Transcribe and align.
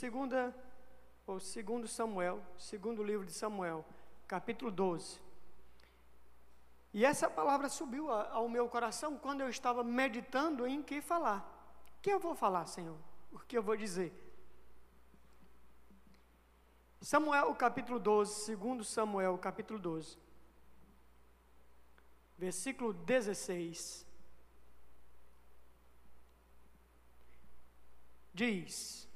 segunda, 0.00 0.54
ou 1.26 1.38
segundo 1.38 1.86
Samuel, 1.86 2.42
segundo 2.56 3.02
livro 3.02 3.26
de 3.26 3.32
Samuel, 3.32 3.84
capítulo 4.26 4.70
12. 4.70 5.20
E 6.94 7.04
essa 7.04 7.28
palavra 7.28 7.68
subiu 7.68 8.10
ao 8.10 8.48
meu 8.48 8.66
coração 8.66 9.18
quando 9.18 9.42
eu 9.42 9.50
estava 9.50 9.84
meditando 9.84 10.66
em 10.66 10.82
que 10.82 11.02
falar. 11.02 11.40
O 11.98 12.00
que 12.00 12.10
eu 12.10 12.18
vou 12.18 12.34
falar, 12.34 12.64
Senhor? 12.64 12.96
O 13.30 13.38
que 13.40 13.58
eu 13.58 13.62
vou 13.62 13.76
dizer? 13.76 14.10
Samuel 17.02 17.54
capítulo 17.54 17.98
12, 17.98 18.46
segundo 18.46 18.82
Samuel 18.82 19.36
capítulo 19.36 19.78
12, 19.78 20.16
versículo 22.38 22.94
16. 22.94 24.06
Diz: 28.32 29.09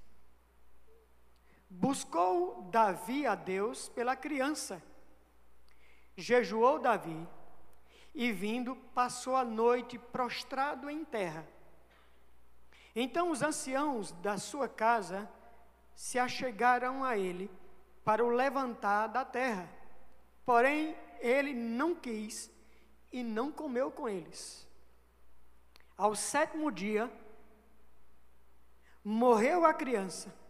Buscou 1.77 2.63
Davi 2.71 3.27
a 3.27 3.35
Deus 3.35 3.89
pela 3.89 4.15
criança. 4.15 4.81
Jejuou 6.17 6.79
Davi 6.79 7.27
e 8.15 8.31
vindo 8.31 8.77
passou 8.95 9.35
a 9.35 9.45
noite 9.45 9.99
prostrado 9.99 10.89
em 10.89 11.05
terra. 11.05 11.45
Então 12.95 13.33
os 13.33 13.43
anciãos 13.43 14.13
da 14.13 14.39
sua 14.39 14.69
casa 14.69 15.29
se 15.97 16.17
achegaram 16.17 17.03
a 17.03 17.19
ele 17.19 17.51
para 18.05 18.25
o 18.25 18.29
levantar 18.29 19.09
da 19.09 19.25
terra. 19.25 19.69
Porém, 20.47 20.97
ele 21.19 21.53
não 21.53 21.93
quis 21.93 22.53
e 23.13 23.25
não 23.25 23.51
comeu 23.51 23.91
com 23.91 24.09
eles. 24.09 24.65
Ao 25.97 26.15
sétimo 26.15 26.71
dia, 26.71 27.11
morreu 29.03 29.65
a 29.67 29.75
criança. 29.75 30.44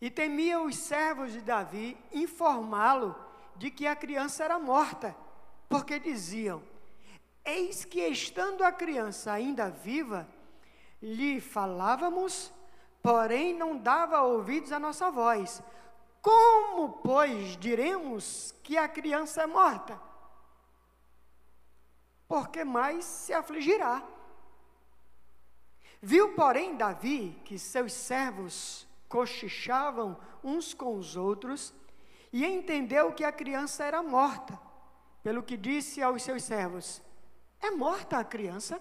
E 0.00 0.10
temia 0.10 0.60
os 0.60 0.76
servos 0.76 1.32
de 1.32 1.40
Davi 1.40 1.96
informá-lo 2.12 3.14
de 3.56 3.70
que 3.70 3.86
a 3.86 3.96
criança 3.96 4.44
era 4.44 4.58
morta, 4.58 5.16
porque 5.68 5.98
diziam: 5.98 6.62
Eis 7.44 7.84
que 7.84 8.00
estando 8.06 8.62
a 8.62 8.72
criança 8.72 9.32
ainda 9.32 9.70
viva, 9.70 10.28
lhe 11.00 11.40
falávamos, 11.40 12.52
porém 13.02 13.54
não 13.54 13.76
dava 13.76 14.20
ouvidos 14.22 14.72
à 14.72 14.78
nossa 14.78 15.10
voz. 15.10 15.62
Como, 16.20 16.88
pois, 17.04 17.56
diremos 17.56 18.52
que 18.62 18.76
a 18.76 18.88
criança 18.88 19.42
é 19.42 19.46
morta? 19.46 20.00
Porque 22.26 22.64
mais 22.64 23.04
se 23.04 23.32
afligirá. 23.32 24.02
Viu, 26.02 26.34
porém, 26.34 26.76
Davi 26.76 27.40
que 27.44 27.58
seus 27.58 27.92
servos 27.92 28.86
cochichavam 29.08 30.18
uns 30.42 30.74
com 30.74 30.96
os 30.96 31.16
outros 31.16 31.74
e 32.32 32.44
entendeu 32.44 33.12
que 33.12 33.24
a 33.24 33.32
criança 33.32 33.84
era 33.84 34.02
morta, 34.02 34.58
pelo 35.22 35.42
que 35.42 35.56
disse 35.56 36.02
aos 36.02 36.22
seus 36.22 36.42
servos: 36.44 37.02
É 37.60 37.70
morta 37.70 38.18
a 38.18 38.24
criança? 38.24 38.80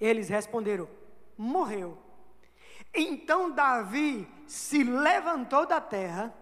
Eles 0.00 0.28
responderam: 0.28 0.88
Morreu. 1.36 1.98
Então 2.92 3.50
Davi 3.50 4.28
se 4.46 4.84
levantou 4.84 5.66
da 5.66 5.80
terra, 5.80 6.32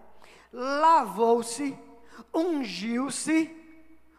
lavou-se, 0.51 1.77
ungiu-se, 2.33 3.49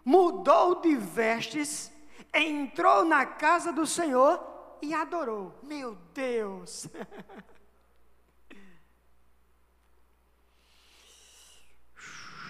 mudou 0.04 0.80
de 0.80 0.96
vestes, 0.96 1.92
entrou 2.32 3.04
na 3.04 3.24
casa 3.24 3.72
do 3.72 3.86
Senhor 3.86 4.53
e 4.84 4.94
adorou. 4.94 5.58
Meu 5.62 5.94
Deus! 6.12 6.86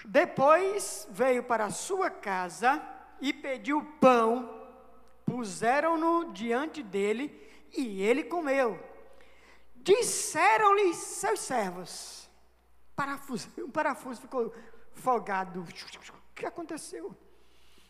Depois 0.04 1.08
veio 1.10 1.44
para 1.44 1.64
a 1.66 1.70
sua 1.70 2.10
casa 2.10 2.82
e 3.20 3.32
pediu 3.32 3.82
pão, 4.00 4.62
puseram-no 5.24 6.32
diante 6.32 6.82
dele 6.82 7.32
e 7.72 8.02
ele 8.02 8.24
comeu. 8.24 8.78
Disseram-lhe 9.76 10.92
seus 10.92 11.40
servos, 11.40 12.28
parafuso, 12.94 13.48
o 13.58 13.70
parafuso 13.70 14.20
ficou 14.20 14.54
folgado. 14.92 15.62
O 15.62 16.34
que 16.34 16.44
aconteceu? 16.44 17.16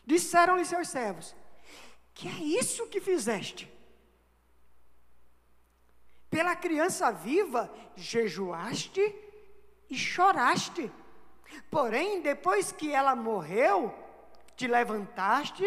Disseram-lhe 0.05 0.63
seus 0.63 0.87
servos: 0.87 1.35
Que 2.13 2.27
é 2.29 2.31
isso 2.31 2.87
que 2.87 3.01
fizeste? 3.01 3.74
Pela 6.35 6.53
criança 6.53 7.13
viva 7.13 7.73
jejuaste 7.95 9.15
e 9.89 9.95
choraste. 9.95 10.91
Porém, 11.71 12.19
depois 12.19 12.73
que 12.73 12.91
ela 12.91 13.15
morreu, 13.15 13.95
te 14.53 14.67
levantaste 14.67 15.63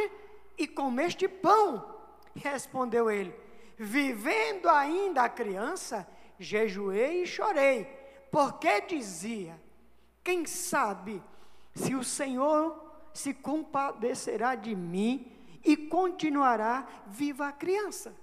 e 0.59 0.69
comeste 0.69 1.27
pão. 1.27 1.99
Respondeu 2.37 3.11
ele: 3.11 3.35
Vivendo 3.79 4.69
ainda 4.69 5.23
a 5.23 5.29
criança, 5.31 6.07
jejuei 6.39 7.23
e 7.23 7.27
chorei, 7.27 7.87
porque 8.31 8.83
dizia: 8.83 9.59
Quem 10.23 10.45
sabe 10.45 11.23
se 11.75 11.95
o 11.95 12.05
Senhor 12.05 12.93
se 13.15 13.33
compadecerá 13.33 14.55
de 14.55 14.77
mim 14.77 15.33
e 15.65 15.79
continuará 15.79 16.87
viva 17.07 17.49
a 17.49 17.53
criança. 17.53 18.15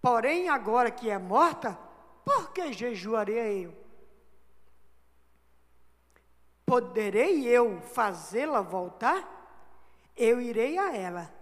Porém, 0.00 0.48
agora 0.48 0.90
que 0.90 1.10
é 1.10 1.18
morta, 1.18 1.78
por 2.24 2.52
que 2.52 2.72
jejuarei 2.72 3.66
eu? 3.66 3.88
Poderei 6.64 7.44
eu 7.46 7.80
fazê-la 7.80 8.60
voltar? 8.60 9.36
Eu 10.16 10.40
irei 10.40 10.76
a 10.78 10.94
ela, 10.94 11.32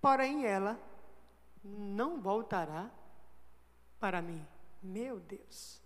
porém 0.00 0.46
ela 0.46 0.80
não 1.62 2.20
voltará 2.20 2.90
para 3.98 4.22
mim. 4.22 4.46
Meu 4.82 5.20
Deus. 5.20 5.82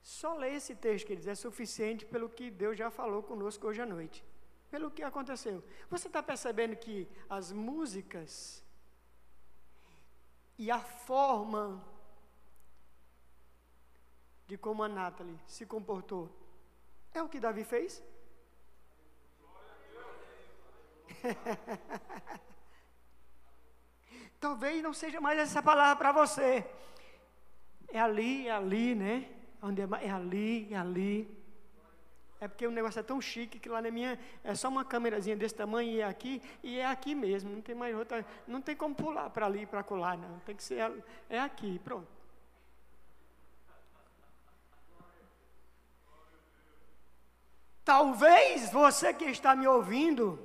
Só 0.00 0.34
ler 0.34 0.54
esse 0.54 0.74
texto, 0.74 1.06
queridos, 1.06 1.28
é 1.28 1.34
suficiente 1.34 2.06
pelo 2.06 2.30
que 2.30 2.50
Deus 2.50 2.78
já 2.78 2.90
falou 2.90 3.22
conosco 3.22 3.66
hoje 3.66 3.82
à 3.82 3.86
noite. 3.86 4.24
Pelo 4.70 4.90
que 4.90 5.02
aconteceu. 5.02 5.62
Você 5.90 6.06
está 6.06 6.22
percebendo 6.22 6.74
que 6.76 7.06
as 7.28 7.52
músicas 7.52 8.63
e 10.64 10.70
a 10.70 10.80
forma 10.80 11.84
de 14.46 14.56
como 14.56 14.82
a 14.82 14.88
Natalie 14.88 15.38
se 15.46 15.66
comportou. 15.66 16.34
É 17.12 17.22
o 17.22 17.28
que 17.28 17.38
Davi 17.38 17.64
fez? 17.64 18.02
Talvez 24.40 24.82
não 24.82 24.94
seja 24.94 25.20
mais 25.20 25.38
essa 25.38 25.62
palavra 25.62 25.96
para 25.96 26.12
você. 26.12 26.66
É 27.88 28.00
ali, 28.00 28.48
é 28.48 28.52
ali, 28.52 28.94
né? 28.94 29.30
É, 29.62 30.06
é 30.06 30.10
ali, 30.10 30.72
é 30.72 30.78
ali. 30.78 31.43
É 32.40 32.48
porque 32.48 32.66
o 32.66 32.70
negócio 32.70 33.00
é 33.00 33.02
tão 33.02 33.20
chique 33.20 33.58
que 33.58 33.68
lá 33.68 33.80
na 33.80 33.90
minha 33.90 34.18
é 34.42 34.54
só 34.54 34.68
uma 34.68 34.84
câmerazinha 34.84 35.36
desse 35.36 35.54
tamanho 35.54 35.90
e 35.90 36.00
é 36.00 36.04
aqui 36.04 36.42
e 36.62 36.78
é 36.78 36.86
aqui 36.86 37.14
mesmo. 37.14 37.50
Não 37.50 37.62
tem 37.62 37.74
mais 37.74 37.96
outra, 37.96 38.24
não 38.46 38.60
tem 38.60 38.76
como 38.76 38.94
pular 38.94 39.30
para 39.30 39.46
ali 39.46 39.66
para 39.66 39.82
colar, 39.82 40.18
não. 40.18 40.38
Tem 40.40 40.54
que 40.54 40.62
ser 40.62 41.04
é 41.28 41.40
aqui, 41.40 41.78
pronto. 41.78 42.08
Talvez 47.84 48.70
você 48.70 49.12
que 49.12 49.26
está 49.26 49.54
me 49.54 49.68
ouvindo 49.68 50.38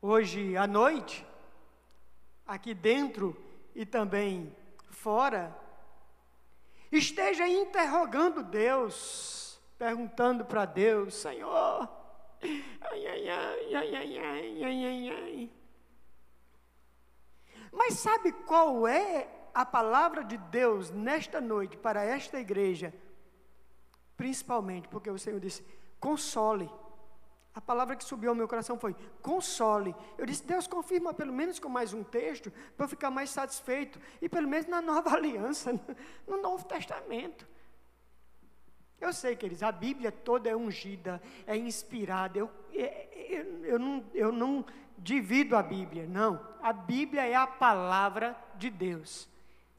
hoje 0.00 0.56
à 0.56 0.66
noite, 0.66 1.26
aqui 2.46 2.72
dentro 2.72 3.36
e 3.74 3.84
também 3.84 4.54
fora, 4.88 5.54
esteja 6.90 7.46
interrogando 7.48 8.42
Deus, 8.42 9.60
perguntando 9.78 10.44
para 10.44 10.64
Deus: 10.64 11.14
Senhor, 11.14 11.88
ai, 12.80 13.06
ai, 13.06 13.28
ai, 13.28 13.74
ai, 13.74 13.96
ai, 13.96 14.64
ai, 14.64 14.84
ai, 14.84 15.10
ai. 15.10 15.52
Mas 17.72 17.94
sabe 17.94 18.32
qual 18.32 18.86
é 18.86 19.28
a 19.52 19.64
palavra 19.64 20.24
de 20.24 20.36
Deus 20.36 20.90
nesta 20.90 21.40
noite 21.40 21.76
para 21.76 22.02
esta 22.02 22.38
igreja? 22.38 22.94
Principalmente 24.16 24.88
porque 24.88 25.10
o 25.10 25.18
Senhor 25.18 25.40
disse: 25.40 25.64
console. 26.00 26.70
A 27.56 27.60
palavra 27.62 27.96
que 27.96 28.04
subiu 28.04 28.28
ao 28.28 28.36
meu 28.36 28.46
coração 28.46 28.78
foi 28.78 28.94
console. 29.22 29.96
Eu 30.18 30.26
disse: 30.26 30.44
Deus, 30.44 30.66
confirma 30.66 31.14
pelo 31.14 31.32
menos 31.32 31.58
com 31.58 31.70
mais 31.70 31.94
um 31.94 32.04
texto, 32.04 32.52
para 32.76 32.84
eu 32.84 32.88
ficar 32.88 33.10
mais 33.10 33.30
satisfeito. 33.30 33.98
E 34.20 34.28
pelo 34.28 34.46
menos 34.46 34.66
na 34.66 34.82
nova 34.82 35.08
aliança, 35.16 35.72
no 36.26 36.36
Novo 36.42 36.66
Testamento. 36.66 37.48
Eu 39.00 39.10
sei, 39.10 39.34
queridos, 39.36 39.62
a 39.62 39.72
Bíblia 39.72 40.12
toda 40.12 40.50
é 40.50 40.54
ungida, 40.54 41.20
é 41.46 41.56
inspirada. 41.56 42.38
Eu, 42.38 42.50
eu, 42.74 42.84
é, 42.84 43.08
é, 43.14 43.46
eu, 43.64 43.78
não, 43.78 44.04
eu 44.12 44.30
não 44.30 44.62
divido 44.98 45.56
a 45.56 45.62
Bíblia, 45.62 46.06
não. 46.06 46.38
A 46.60 46.74
Bíblia 46.74 47.26
é 47.26 47.34
a 47.34 47.46
palavra 47.46 48.36
de 48.56 48.68
Deus. 48.68 49.26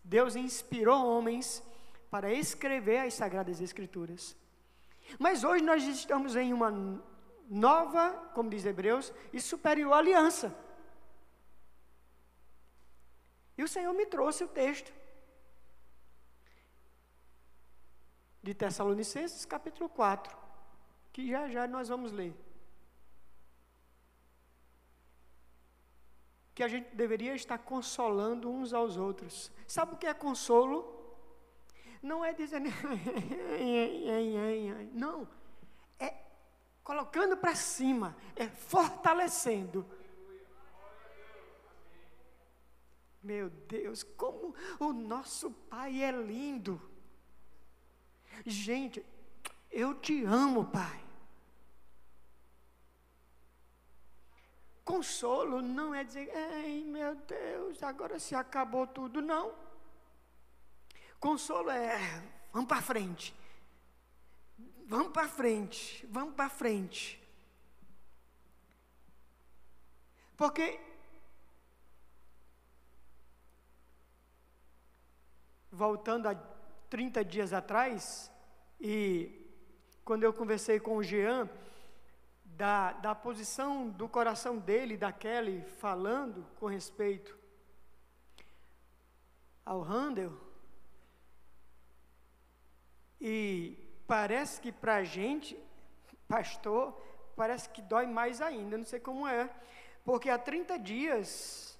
Deus 0.03 0.35
inspirou 0.35 1.06
homens 1.06 1.62
para 2.09 2.33
escrever 2.33 3.01
as 3.01 3.13
Sagradas 3.13 3.62
Escrituras. 3.62 4.35
Mas 5.19 5.44
hoje 5.44 5.63
nós 5.63 5.83
estamos 5.83 6.35
em 6.35 6.51
uma 6.51 6.71
nova, 7.48 8.32
como 8.34 8.50
diz 8.50 8.66
Hebreus, 8.66 9.14
e 9.32 9.40
superior 9.40 9.94
aliança. 9.94 10.56
E 13.58 13.64
o 13.64 13.68
Senhor 13.68 13.94
me 13.94 14.06
trouxe 14.06 14.44
o 14.44 14.48
texto 14.48 14.94
de 18.44 18.54
Tessalonicenses, 18.54 19.46
capítulo 19.46 19.90
4, 19.90 20.38
que 21.12 21.28
já 21.28 21.50
já 21.50 21.68
nós 21.68 21.90
vamos 21.90 22.12
ler. 22.12 22.36
Que 26.54 26.64
a 26.64 26.68
gente 26.68 26.96
deveria 26.96 27.36
estar 27.36 27.58
consolando 27.58 28.50
uns 28.50 28.74
aos 28.74 28.96
outros. 28.96 29.52
Sabe 29.68 29.94
o 29.94 29.98
que 29.98 30.08
é 30.08 30.14
consolo? 30.14 30.96
Não 32.02 32.24
é 32.24 32.34
dizendo, 32.34 32.70
não, 34.94 35.28
é 36.00 36.26
colocando 36.88 37.36
para 37.36 37.54
cima, 37.54 38.16
é 38.34 38.48
fortalecendo. 38.48 39.86
Meu 43.22 43.50
Deus, 43.50 44.04
como 44.04 44.56
o 44.80 44.94
nosso 44.94 45.51
Pai 45.51 46.01
é 46.01 46.13
lindo. 46.13 46.81
Gente, 48.45 49.06
eu 49.69 49.95
te 49.95 50.24
amo, 50.24 50.63
Pai. 50.68 51.04
Consolo 54.86 55.62
não 55.62 55.94
é 55.94 56.06
dizer, 56.06 56.30
ei 56.34 56.86
meu 56.86 57.16
Deus, 57.16 57.84
agora 57.84 58.18
se 58.18 58.34
acabou 58.34 58.88
tudo, 58.88 59.22
não. 59.22 59.54
Consolo 61.19 61.69
é, 61.69 62.24
vamos 62.54 62.69
para 62.69 62.81
frente. 62.81 63.36
Vamos 64.89 65.12
para 65.12 65.28
frente, 65.28 66.07
vamos 66.10 66.34
para 66.34 66.50
frente. 66.50 67.22
Porque 70.38 70.80
voltando 75.69 76.28
a 76.30 76.36
30 76.89 77.25
dias 77.25 77.51
atrás, 77.51 78.31
e 78.80 79.45
quando 80.06 80.24
eu 80.24 80.31
conversei 80.31 80.80
com 80.80 80.95
o 80.95 81.04
Jean, 81.04 81.50
da, 82.45 82.94
da 82.94 83.13
posição 83.13 83.89
do 83.89 84.07
coração 84.07 84.57
dele, 84.57 84.95
da 84.95 85.12
Kelly, 85.12 85.66
falando 85.80 86.48
com 86.56 86.66
respeito 86.66 87.38
ao 89.66 89.81
Handel, 89.81 90.31
e 93.19 93.87
parece 94.07 94.62
que 94.62 94.71
para 94.71 94.95
a 94.95 95.04
gente, 95.04 95.59
pastor, 96.27 96.94
parece 97.36 97.69
que 97.69 97.81
dói 97.81 98.07
mais 98.07 98.42
ainda, 98.42 98.77
não 98.77 98.86
sei 98.86 99.00
como 99.00 99.27
é, 99.27 99.54
porque 100.06 100.30
há 100.30 100.39
30 100.39 100.80
dias 100.80 101.77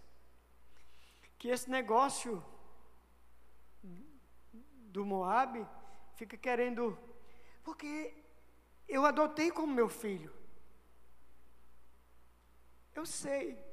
que 1.40 1.48
esse 1.48 1.70
negócio 1.70 2.44
do 4.92 5.06
Moab 5.06 5.66
fica 6.16 6.36
querendo, 6.36 6.98
porque 7.64 8.14
eu 8.88 9.06
adotei 9.06 9.52
como 9.52 9.74
meu 9.74 9.88
filho. 9.88 10.34
Eu 12.94 13.06
sei 13.06 13.64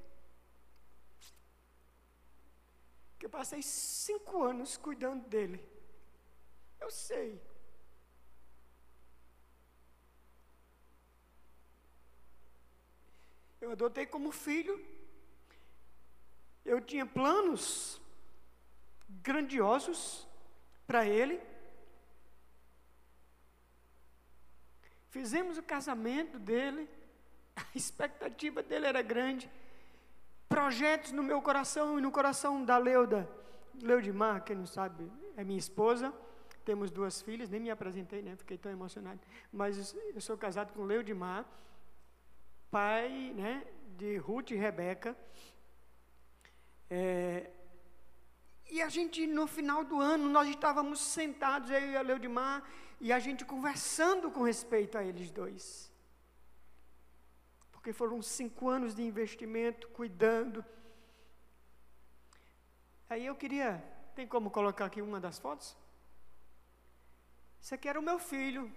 que 3.19 3.27
eu 3.27 3.31
passei 3.31 3.63
cinco 3.63 4.43
anos 4.43 4.77
cuidando 4.77 5.27
dele. 5.29 5.67
Eu 6.79 6.91
sei. 6.91 7.41
Eu 13.65 13.73
adotei 13.73 14.05
como 14.05 14.31
filho. 14.31 14.79
Eu 16.67 16.83
tinha 16.83 17.07
planos 17.07 17.99
grandiosos 19.23 20.29
para 20.87 21.07
ele. 21.07 21.41
Fizemos 25.09 25.57
o 25.57 25.63
casamento 25.63 26.39
dele, 26.39 26.87
a 27.57 27.65
expectativa 27.75 28.63
dele 28.63 28.87
era 28.87 29.01
grande. 29.01 29.51
Projetos 30.47 31.13
no 31.13 31.23
meu 31.23 31.41
coração 31.41 31.99
e 31.99 32.03
no 32.03 32.11
coração 32.11 32.63
da 32.63 32.77
Leuda. 32.77 33.27
Leudimar, 33.81 34.45
quem 34.45 34.57
não 34.57 34.67
sabe, 34.67 35.11
é 35.39 35.43
minha 35.43 35.59
esposa. 35.59 36.13
Temos 36.67 36.91
duas 36.91 37.23
filhas, 37.23 37.49
nem 37.49 37.61
me 37.61 37.71
apresentei, 37.71 38.21
né? 38.21 38.37
Fiquei 38.37 38.59
tão 38.59 38.71
emocionado. 38.71 39.21
Mas 39.51 39.97
eu 40.15 40.21
sou 40.21 40.37
casado 40.37 40.75
com 40.75 40.85
Leudimar, 40.85 41.47
pai 42.75 43.33
né, 43.37 43.65
de 43.97 44.17
Ruth 44.17 44.51
e 44.51 44.57
Rebeca. 44.57 45.17
É, 46.91 47.49
e 48.69 48.83
a 48.83 48.89
gente, 48.89 49.25
no 49.29 49.47
final 49.47 49.85
do 49.85 50.01
ano, 50.01 50.29
nós 50.29 50.49
estávamos 50.49 50.99
sentados, 50.99 51.71
eu 51.71 51.93
e 51.93 51.97
a 51.97 52.03
Leudimar, 52.03 52.69
e 53.01 53.13
a 53.13 53.21
gente 53.21 53.45
conversando 53.45 54.29
com 54.29 54.43
respeito 54.43 54.99
a 54.99 55.05
eles 55.05 55.31
dois. 55.31 55.93
Porque 57.71 57.93
foram 57.93 58.21
cinco 58.21 58.69
anos 58.69 58.93
de 58.93 59.03
investimento, 59.03 59.87
cuidando. 59.91 60.65
Aí 63.09 63.25
eu 63.25 63.37
queria, 63.37 63.71
tem 64.17 64.27
como 64.27 64.51
colocar 64.51 64.87
aqui 64.87 65.01
uma 65.01 65.21
das 65.21 65.39
fotos? 65.39 65.77
Isso 67.61 67.73
aqui 67.73 67.89
era 67.89 68.01
o 68.01 68.03
meu 68.03 68.19
filho. 68.19 68.69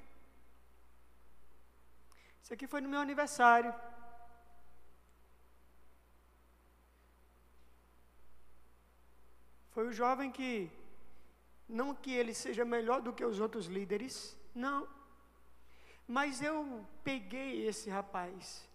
Isso 2.47 2.53
aqui 2.53 2.65
foi 2.65 2.79
no 2.79 2.87
meu 2.87 3.01
aniversário. 3.01 3.75
Foi 9.71 9.85
o 9.85 9.91
jovem 9.91 10.31
que, 10.31 10.71
não 11.67 11.93
que 11.93 12.09
ele 12.09 12.33
seja 12.33 12.63
melhor 12.63 13.01
do 13.01 13.11
que 13.11 13.25
os 13.25 13.41
outros 13.41 13.65
líderes, 13.65 14.37
não. 14.55 14.87
Mas 16.07 16.41
eu 16.41 16.87
peguei 17.03 17.67
esse 17.67 17.89
rapaz 17.89 18.65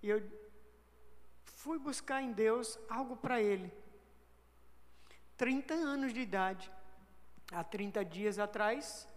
e 0.00 0.08
eu 0.08 0.22
fui 1.42 1.76
buscar 1.76 2.22
em 2.22 2.30
Deus 2.30 2.78
algo 2.88 3.16
para 3.16 3.42
ele. 3.42 3.72
30 5.36 5.74
anos 5.74 6.14
de 6.14 6.20
idade, 6.20 6.70
há 7.50 7.64
30 7.64 8.04
dias 8.04 8.38
atrás, 8.38 9.08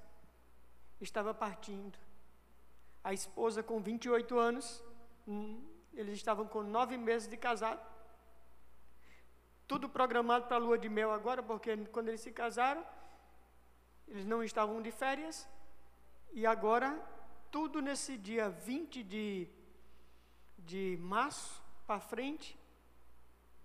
estava 0.99 1.35
partindo. 1.35 1.99
A 3.03 3.13
esposa 3.13 3.63
com 3.63 3.81
28 3.81 4.37
anos, 4.37 4.83
hum, 5.27 5.63
eles 5.93 6.15
estavam 6.15 6.47
com 6.47 6.61
nove 6.61 6.97
meses 6.97 7.27
de 7.27 7.37
casado. 7.37 7.81
Tudo 9.67 9.89
programado 9.89 10.45
para 10.47 10.57
a 10.57 10.59
lua 10.59 10.77
de 10.77 10.89
mel 10.89 11.11
agora, 11.11 11.41
porque 11.41 11.75
quando 11.85 12.09
eles 12.09 12.21
se 12.21 12.31
casaram, 12.31 12.85
eles 14.07 14.25
não 14.25 14.43
estavam 14.43 14.81
de 14.81 14.91
férias, 14.91 15.47
e 16.33 16.45
agora, 16.45 16.89
tudo 17.51 17.81
nesse 17.81 18.17
dia 18.17 18.49
20 18.49 19.03
de, 19.03 19.49
de 20.57 20.97
março 21.01 21.61
para 21.85 21.99
frente, 21.99 22.57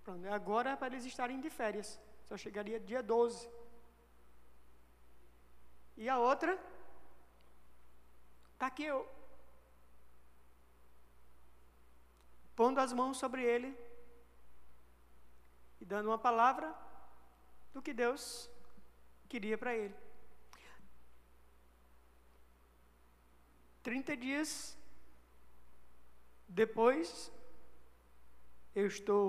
pronto, 0.03 0.27
agora 0.29 0.71
é 0.71 0.77
para 0.77 0.89
eles 0.89 1.05
estarem 1.05 1.41
de 1.41 1.51
férias, 1.51 2.01
só 2.29 2.37
chegaria 2.37 2.81
dia 2.81 3.03
12. 3.03 3.49
E 5.97 6.09
a 6.09 6.19
outra, 6.19 6.59
está 8.55 8.67
aqui 8.67 8.85
eu, 8.85 9.09
pondo 12.57 12.81
as 12.81 12.93
mãos 12.93 13.19
sobre 13.19 13.43
ele, 13.43 13.77
e 15.81 15.85
dando 15.85 16.09
uma 16.09 16.19
palavra 16.19 16.75
do 17.73 17.83
que 17.83 17.93
Deus 17.93 18.51
queria 19.29 19.59
para 19.59 19.77
ele. 19.77 19.95
30 23.83 24.17
dias 24.17 24.77
depois, 26.49 27.31
eu 28.75 28.87
estou 28.87 29.29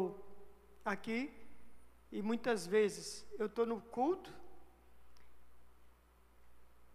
aqui 0.84 1.32
e 2.12 2.22
muitas 2.22 2.66
vezes 2.66 3.26
eu 3.38 3.48
estou 3.48 3.66
no 3.66 3.82
culto 3.82 4.34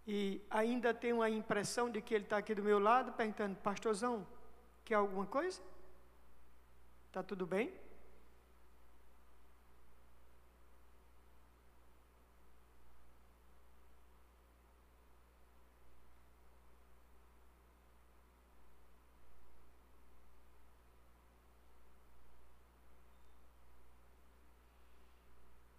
e 0.06 0.44
ainda 0.50 0.92
tenho 0.92 1.22
a 1.22 1.30
impressão 1.30 1.88
de 1.90 2.00
que 2.00 2.14
ele 2.14 2.24
está 2.24 2.38
aqui 2.38 2.54
do 2.54 2.62
meu 2.62 2.78
lado 2.78 3.12
perguntando, 3.12 3.56
pastorzão, 3.56 4.26
quer 4.84 4.94
alguma 4.94 5.26
coisa? 5.26 5.62
Tá 7.12 7.22
tudo 7.22 7.46
bem? 7.46 7.70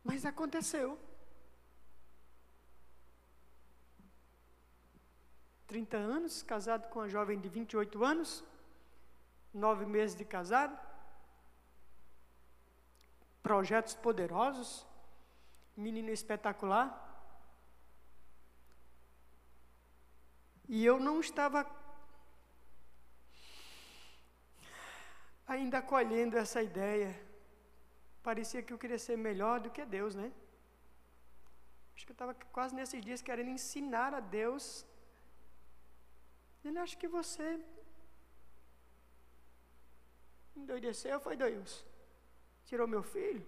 Mas 0.04 0.24
aconteceu. 0.24 1.00
30 5.66 5.98
anos, 5.98 6.44
casado 6.44 6.88
com 6.90 7.00
uma 7.00 7.10
jovem 7.10 7.40
de 7.40 7.50
28 7.50 8.04
anos, 8.06 8.44
nove 9.52 9.88
meses 9.88 10.16
de 10.16 10.24
casado 10.24 10.93
projetos 13.48 13.94
poderosos, 14.06 14.70
menino 15.86 16.12
espetacular. 16.20 16.88
E 20.68 20.84
eu 20.92 20.98
não 21.08 21.20
estava 21.20 21.60
ainda 25.46 25.78
acolhendo 25.80 26.38
essa 26.38 26.62
ideia. 26.72 27.12
Parecia 28.24 28.64
que 28.64 28.74
eu 28.74 28.82
queria 28.84 28.98
ser 28.98 29.18
melhor 29.18 29.60
do 29.60 29.70
que 29.70 29.86
Deus, 29.86 30.16
né? 30.16 30.32
Acho 31.94 32.06
que 32.06 32.12
eu 32.14 32.20
estava 32.20 32.34
quase 32.58 32.74
nesses 32.74 33.02
dias 33.08 33.22
querendo 33.22 33.50
ensinar 33.50 34.14
a 34.14 34.22
Deus 34.22 34.66
ele 36.64 36.80
acha 36.80 36.96
que 36.96 37.08
você 37.08 37.48
endoideceu, 40.56 41.20
foi 41.20 41.36
Deus. 41.36 41.86
Tirou 42.66 42.88
meu 42.88 43.04
filho. 43.04 43.46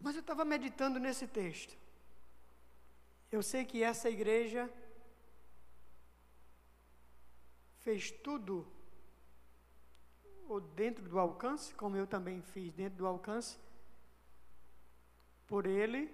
Mas 0.00 0.14
eu 0.14 0.20
estava 0.20 0.44
meditando 0.44 0.98
nesse 0.98 1.26
texto. 1.26 1.76
Eu 3.30 3.42
sei 3.42 3.64
que 3.64 3.82
essa 3.82 4.08
igreja 4.08 4.68
fez 7.80 8.10
tudo 8.10 8.66
ou 10.48 10.60
dentro 10.60 11.08
do 11.08 11.18
alcance, 11.18 11.72
como 11.74 11.96
eu 11.96 12.06
também 12.06 12.42
fiz 12.42 12.72
dentro 12.72 12.98
do 12.98 13.06
alcance, 13.06 13.56
por 15.46 15.64
ele, 15.66 16.12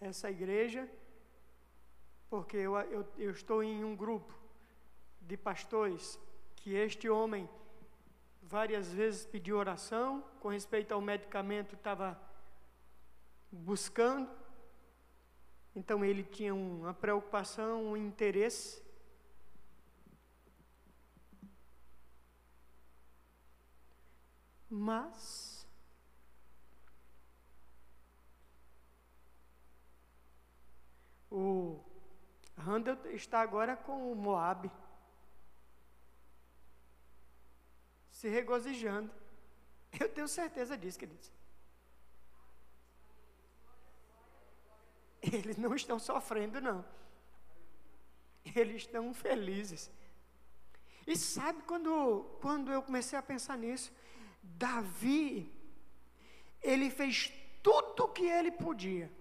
essa 0.00 0.30
igreja 0.30 0.88
porque 2.28 2.56
eu, 2.56 2.76
eu, 2.76 3.06
eu 3.16 3.30
estou 3.30 3.62
em 3.62 3.84
um 3.84 3.94
grupo 3.94 4.34
de 5.20 5.36
pastores 5.36 6.18
que 6.66 6.74
este 6.74 7.08
homem 7.08 7.48
várias 8.42 8.92
vezes 8.92 9.24
pediu 9.24 9.56
oração 9.56 10.20
com 10.40 10.48
respeito 10.48 10.92
ao 10.92 11.00
medicamento 11.00 11.76
estava 11.76 12.20
buscando 13.52 14.28
então 15.76 16.04
ele 16.04 16.24
tinha 16.24 16.52
uma 16.52 16.92
preocupação 16.92 17.84
um 17.92 17.96
interesse 17.96 18.82
mas 24.68 25.64
o 31.30 31.80
Randall 32.56 33.06
está 33.12 33.40
agora 33.40 33.76
com 33.76 34.10
o 34.10 34.16
Moab. 34.16 34.68
Se 38.16 38.28
regozijando. 38.28 39.10
Eu 40.00 40.08
tenho 40.08 40.26
certeza 40.26 40.74
disso, 40.76 40.98
queridos. 40.98 41.30
Eles 45.20 45.58
não 45.58 45.74
estão 45.74 45.98
sofrendo, 45.98 46.58
não. 46.58 46.82
Eles 48.54 48.76
estão 48.82 49.12
felizes. 49.12 49.90
E 51.06 51.14
sabe 51.14 51.62
quando, 51.64 52.24
quando 52.40 52.72
eu 52.72 52.82
comecei 52.82 53.18
a 53.18 53.22
pensar 53.22 53.58
nisso? 53.58 53.92
Davi, 54.42 55.52
ele 56.62 56.88
fez 56.88 57.30
tudo 57.62 58.04
o 58.04 58.08
que 58.08 58.24
ele 58.24 58.50
podia. 58.50 59.12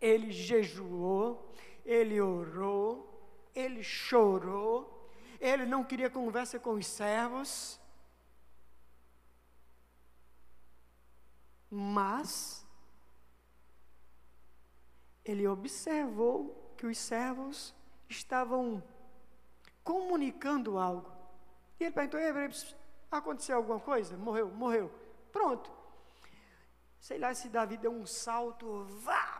Ele 0.00 0.32
jejuou, 0.32 1.52
ele 1.84 2.18
orou, 2.18 3.50
ele 3.54 3.82
chorou, 3.82 4.97
ele 5.40 5.64
não 5.66 5.84
queria 5.84 6.10
conversa 6.10 6.58
com 6.58 6.72
os 6.72 6.86
servos, 6.86 7.80
mas 11.70 12.66
ele 15.24 15.46
observou 15.46 16.74
que 16.76 16.86
os 16.86 16.98
servos 16.98 17.74
estavam 18.08 18.82
comunicando 19.84 20.78
algo. 20.78 21.12
E 21.78 21.84
ele 21.84 21.94
perguntou: 21.94 22.20
aconteceu 23.10 23.56
alguma 23.56 23.80
coisa? 23.80 24.16
Morreu, 24.16 24.48
morreu. 24.48 24.90
Pronto. 25.30 25.70
Sei 27.00 27.18
lá 27.18 27.32
se 27.32 27.48
Davi 27.48 27.76
deu 27.76 27.92
um 27.92 28.04
salto, 28.04 28.84
vá, 28.84 29.38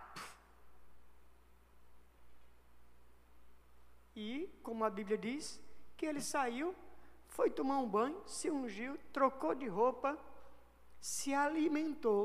E, 4.20 4.48
como 4.64 4.84
a 4.84 4.90
Bíblia 4.90 5.16
diz, 5.16 5.60
que 5.98 6.06
ele 6.06 6.20
saiu, 6.20 6.74
foi 7.26 7.50
tomar 7.50 7.78
um 7.78 7.88
banho, 7.88 8.22
se 8.24 8.48
ungiu, 8.50 8.96
trocou 9.12 9.54
de 9.54 9.66
roupa, 9.66 10.16
se 11.00 11.34
alimentou. 11.34 12.24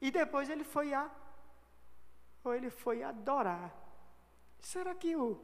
E 0.00 0.10
depois 0.10 0.48
ele 0.50 0.62
foi 0.62 0.92
a 0.92 1.10
ou 2.44 2.54
ele 2.54 2.68
foi 2.68 3.02
adorar. 3.02 3.74
Será 4.60 4.94
que 4.94 5.16
o, 5.16 5.40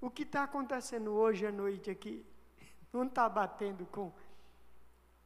o 0.00 0.10
que 0.10 0.24
está 0.24 0.42
acontecendo 0.42 1.12
hoje 1.12 1.46
à 1.46 1.52
noite 1.52 1.88
aqui 1.88 2.26
não 2.92 3.04
está 3.04 3.28
batendo 3.28 3.86
com, 3.86 4.12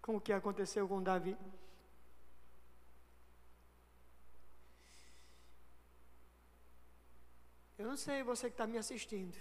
com 0.02 0.16
o 0.16 0.21
que 0.21 0.33
aconteceu 0.35 0.87
com 0.87 1.02
Davi? 1.02 1.35
Eu 7.85 7.91
não 7.91 7.99
sei 7.99 8.23
você 8.23 8.49
que 8.49 8.55
está 8.55 8.67
me 8.67 8.79
assistindo. 8.79 9.37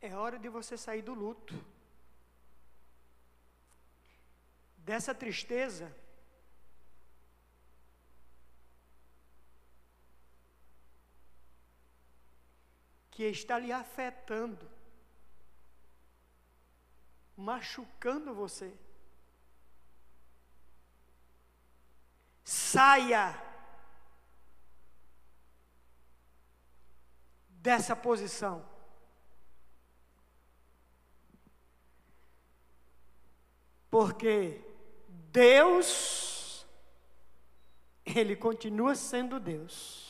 É 0.00 0.14
hora 0.14 0.38
de 0.38 0.48
você 0.48 0.78
sair 0.78 1.02
do 1.02 1.12
luto. 1.12 1.60
Dessa 4.76 5.12
tristeza. 5.12 5.92
Que 13.10 13.24
está 13.24 13.58
lhe 13.58 13.72
afetando 13.72 14.77
machucando 17.38 18.34
você. 18.34 18.76
Saia 22.42 23.40
dessa 27.48 27.94
posição. 27.94 28.66
Porque 33.88 34.60
Deus, 35.30 36.66
Ele 38.04 38.34
continua 38.34 38.96
sendo 38.96 39.38
Deus. 39.38 40.07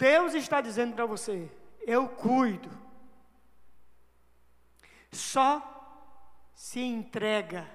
Deus 0.00 0.32
está 0.32 0.62
dizendo 0.62 0.94
para 0.94 1.04
você: 1.04 1.52
eu 1.82 2.08
cuido. 2.08 2.70
Só 5.12 5.50
se 6.54 6.80
entrega. 6.80 7.70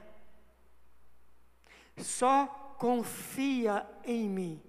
Só 1.98 2.48
confia 2.80 3.88
em 4.04 4.28
mim. 4.28 4.62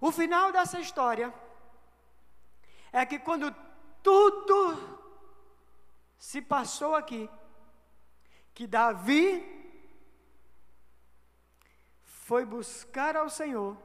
O 0.00 0.10
final 0.10 0.50
dessa 0.50 0.80
história 0.80 1.32
é 2.90 3.04
que 3.04 3.18
quando 3.18 3.54
tudo 4.02 4.95
se 6.18 6.40
passou 6.40 6.94
aqui 6.94 7.28
que 8.54 8.66
Davi 8.66 9.56
foi 12.02 12.44
buscar 12.44 13.16
ao 13.16 13.28
Senhor. 13.28 13.76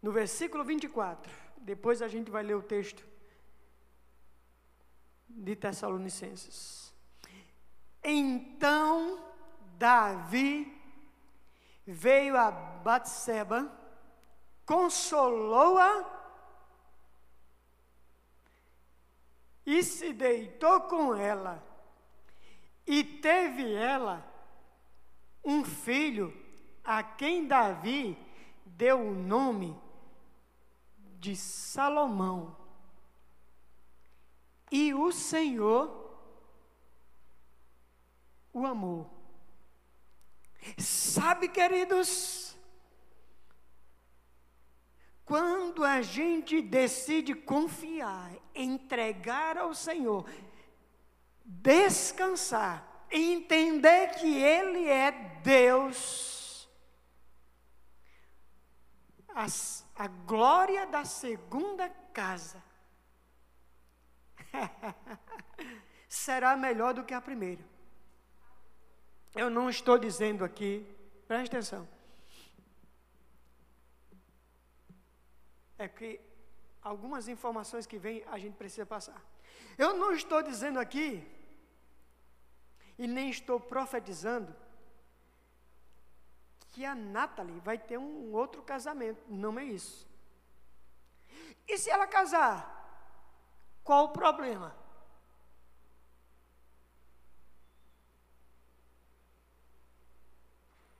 No 0.00 0.12
versículo 0.12 0.64
24, 0.64 1.32
depois 1.58 2.00
a 2.00 2.08
gente 2.08 2.30
vai 2.30 2.42
ler 2.42 2.54
o 2.54 2.62
texto 2.62 3.04
de 5.28 5.56
Tessalonicenses. 5.56 6.94
Então 8.02 9.22
Davi 9.76 10.72
veio 11.86 12.36
a 12.36 12.50
Batseba, 12.50 13.70
consolou-a 14.64 16.15
e 19.66 19.82
se 19.82 20.12
deitou 20.12 20.82
com 20.82 21.14
ela. 21.14 21.62
E 22.86 23.02
teve 23.02 23.74
ela 23.74 24.24
um 25.44 25.64
filho 25.64 26.32
a 26.84 27.02
quem 27.02 27.48
Davi 27.48 28.16
deu 28.64 29.00
o 29.00 29.14
nome 29.14 29.76
de 31.18 31.34
Salomão. 31.34 32.56
E 34.70 34.94
o 34.94 35.10
Senhor 35.10 36.06
o 38.52 38.64
amou. 38.64 39.10
Sabe, 40.78 41.48
queridos, 41.48 42.45
quando 45.26 45.84
a 45.84 46.00
gente 46.00 46.62
decide 46.62 47.34
confiar, 47.34 48.30
entregar 48.54 49.58
ao 49.58 49.74
Senhor, 49.74 50.24
descansar, 51.44 53.06
entender 53.10 54.14
que 54.14 54.40
Ele 54.40 54.88
é 54.88 55.10
Deus, 55.42 56.68
a, 59.34 59.46
a 59.96 60.06
glória 60.06 60.86
da 60.86 61.04
segunda 61.04 61.90
casa 62.12 62.62
será 66.08 66.56
melhor 66.56 66.94
do 66.94 67.02
que 67.02 67.12
a 67.12 67.20
primeira. 67.20 67.64
Eu 69.34 69.50
não 69.50 69.68
estou 69.68 69.98
dizendo 69.98 70.44
aqui, 70.44 70.86
preste 71.26 71.48
atenção. 71.48 71.95
É 75.78 75.88
que 75.88 76.20
algumas 76.82 77.28
informações 77.28 77.86
que 77.86 77.98
vêm 77.98 78.24
a 78.26 78.38
gente 78.38 78.54
precisa 78.54 78.86
passar. 78.86 79.20
Eu 79.76 79.96
não 79.96 80.12
estou 80.12 80.42
dizendo 80.42 80.78
aqui, 80.78 81.26
e 82.98 83.06
nem 83.06 83.28
estou 83.30 83.60
profetizando, 83.60 84.54
que 86.70 86.84
a 86.84 86.94
Natalie 86.94 87.60
vai 87.60 87.78
ter 87.78 87.98
um 87.98 88.32
outro 88.32 88.62
casamento. 88.62 89.22
Não 89.28 89.58
é 89.58 89.64
isso. 89.64 90.06
E 91.66 91.78
se 91.78 91.90
ela 91.90 92.06
casar? 92.06 92.72
Qual 93.82 94.04
o 94.04 94.12
problema? 94.12 94.76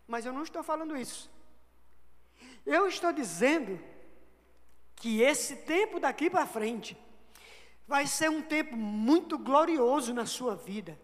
Mas 0.07 0.25
eu 0.25 0.33
não 0.33 0.43
estou 0.43 0.63
falando 0.63 0.97
isso. 0.97 1.31
Eu 2.65 2.87
estou 2.87 3.13
dizendo 3.13 3.79
que 4.97 5.21
esse 5.21 5.57
tempo 5.57 6.01
daqui 6.01 6.29
para 6.29 6.47
frente 6.47 6.97
vai 7.87 8.07
ser 8.07 8.31
um 8.31 8.43
tempo 8.43 8.77
muito 8.77 9.39
glorioso 9.39 10.13
na 10.13 10.27
sua 10.27 10.57
vida. 10.57 10.99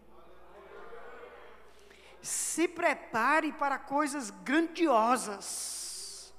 Se 2.20 2.66
prepare 2.66 3.52
para 3.52 3.78
coisas 3.78 4.30
grandiosas. 4.30 6.32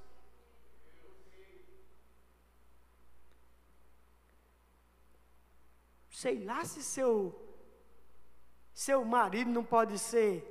Sei 6.09 6.43
lá 6.43 6.65
se 6.65 6.81
seu 6.81 7.39
seu 8.73 9.05
marido 9.05 9.51
não 9.51 9.63
pode 9.63 9.99
ser 9.99 10.49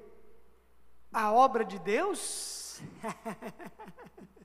a 1.13 1.33
obra 1.33 1.65
de 1.65 1.79
Deus? 1.79 2.81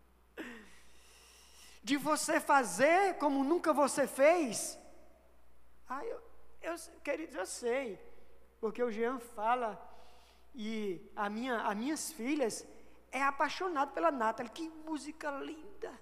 de 1.88 1.96
você 1.96 2.38
fazer 2.42 3.18
como 3.18 3.46
nunca 3.46 3.72
você 3.72 4.06
fez? 4.06 4.78
Ah, 5.88 6.04
eu, 6.04 6.20
eu, 6.62 6.76
queridos, 7.02 7.34
eu 7.34 7.46
sei, 7.46 7.98
porque 8.60 8.84
o 8.84 8.92
Jean 8.92 9.20
fala, 9.20 9.70
e 10.54 11.02
a 11.16 11.30
minha, 11.30 11.62
as 11.62 11.78
minhas 11.78 12.12
filhas 12.12 12.68
é 13.10 13.24
apaixonado 13.24 13.94
pela 13.94 14.12
Nathalie, 14.12 14.52
que 14.52 14.68
música 14.68 15.32
linda. 15.32 15.94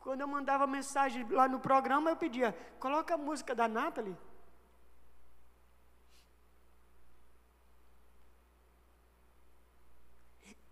Quando 0.00 0.22
eu 0.22 0.26
mandava 0.26 0.66
mensagem 0.66 1.24
lá 1.28 1.46
no 1.46 1.60
programa, 1.60 2.10
eu 2.10 2.16
pedia, 2.16 2.50
coloca 2.80 3.14
a 3.14 3.24
música 3.28 3.54
da 3.54 3.68
Nathalie. 3.68 4.16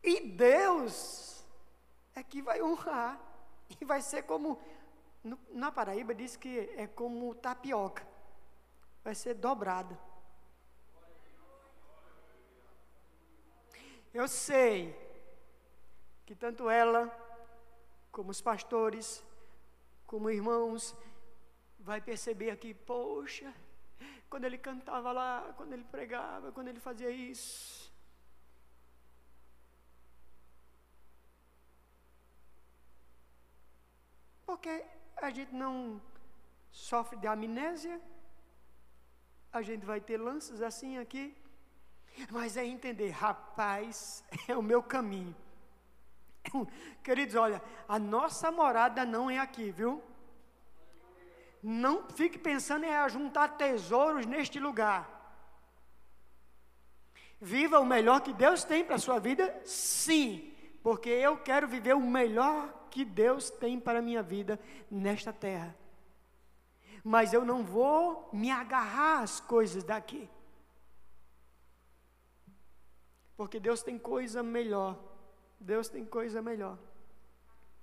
E 0.02 0.20
Deus 0.30 1.29
é 2.14 2.22
que 2.22 2.42
vai 2.42 2.62
honrar. 2.62 3.20
E 3.80 3.84
vai 3.84 4.02
ser 4.02 4.22
como. 4.24 4.60
Na 5.50 5.70
Paraíba 5.70 6.14
diz 6.14 6.36
que 6.36 6.58
é 6.76 6.86
como 6.86 7.34
tapioca. 7.34 8.06
Vai 9.04 9.14
ser 9.14 9.34
dobrada. 9.34 9.98
Eu 14.12 14.26
sei 14.26 14.96
que 16.26 16.34
tanto 16.34 16.68
ela, 16.68 17.08
como 18.10 18.30
os 18.30 18.40
pastores, 18.40 19.24
como 20.06 20.30
irmãos, 20.30 20.96
vai 21.78 22.00
perceber 22.00 22.50
aqui, 22.50 22.74
poxa, 22.74 23.54
quando 24.28 24.44
ele 24.44 24.58
cantava 24.58 25.12
lá, 25.12 25.54
quando 25.56 25.72
ele 25.72 25.84
pregava, 25.84 26.50
quando 26.50 26.68
ele 26.68 26.80
fazia 26.80 27.10
isso, 27.10 27.89
Porque 34.60 34.84
a 35.16 35.30
gente 35.30 35.54
não 35.54 35.98
sofre 36.70 37.16
de 37.16 37.26
amnésia, 37.26 37.98
a 39.50 39.62
gente 39.62 39.86
vai 39.86 40.02
ter 40.02 40.18
lances 40.18 40.60
assim 40.60 40.98
aqui, 40.98 41.34
mas 42.30 42.58
é 42.58 42.66
entender, 42.66 43.08
rapaz, 43.08 44.22
é 44.46 44.54
o 44.54 44.62
meu 44.62 44.82
caminho. 44.82 45.34
Queridos, 47.02 47.36
olha, 47.36 47.62
a 47.88 47.98
nossa 47.98 48.52
morada 48.52 49.02
não 49.06 49.30
é 49.30 49.38
aqui, 49.38 49.70
viu? 49.70 50.02
Não 51.62 52.10
fique 52.10 52.38
pensando 52.38 52.84
em 52.84 53.08
juntar 53.08 53.56
tesouros 53.56 54.26
neste 54.26 54.60
lugar. 54.60 55.08
Viva 57.40 57.80
o 57.80 57.86
melhor 57.86 58.20
que 58.20 58.34
Deus 58.34 58.62
tem 58.62 58.84
para 58.84 58.96
a 58.96 59.04
sua 59.06 59.18
vida, 59.18 59.58
sim, 59.64 60.54
porque 60.82 61.08
eu 61.08 61.38
quero 61.38 61.66
viver 61.66 61.94
o 61.94 62.00
melhor 62.02 62.78
que 62.90 63.04
Deus 63.04 63.50
tem 63.50 63.78
para 63.78 64.00
a 64.00 64.02
minha 64.02 64.22
vida 64.22 64.58
nesta 64.90 65.32
terra. 65.32 65.74
Mas 67.02 67.32
eu 67.32 67.44
não 67.44 67.64
vou 67.64 68.28
me 68.32 68.50
agarrar 68.50 69.22
às 69.22 69.40
coisas 69.40 69.82
daqui. 69.84 70.28
Porque 73.36 73.58
Deus 73.58 73.82
tem 73.82 73.98
coisa 73.98 74.42
melhor. 74.42 74.98
Deus 75.58 75.88
tem 75.88 76.04
coisa 76.04 76.42
melhor. 76.42 76.78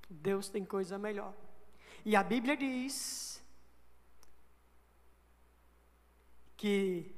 Deus 0.09 0.49
tem 0.49 0.63
coisa 0.63 0.97
melhor. 0.97 1.33
E 2.05 2.15
a 2.15 2.23
Bíblia 2.23 2.55
diz 2.55 3.43
que 6.55 7.15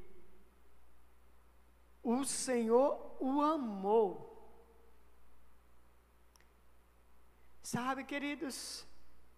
o 2.01 2.23
Senhor 2.23 3.15
o 3.19 3.41
amou 3.41 4.28
Sabe, 7.71 8.03
queridos, 8.03 8.83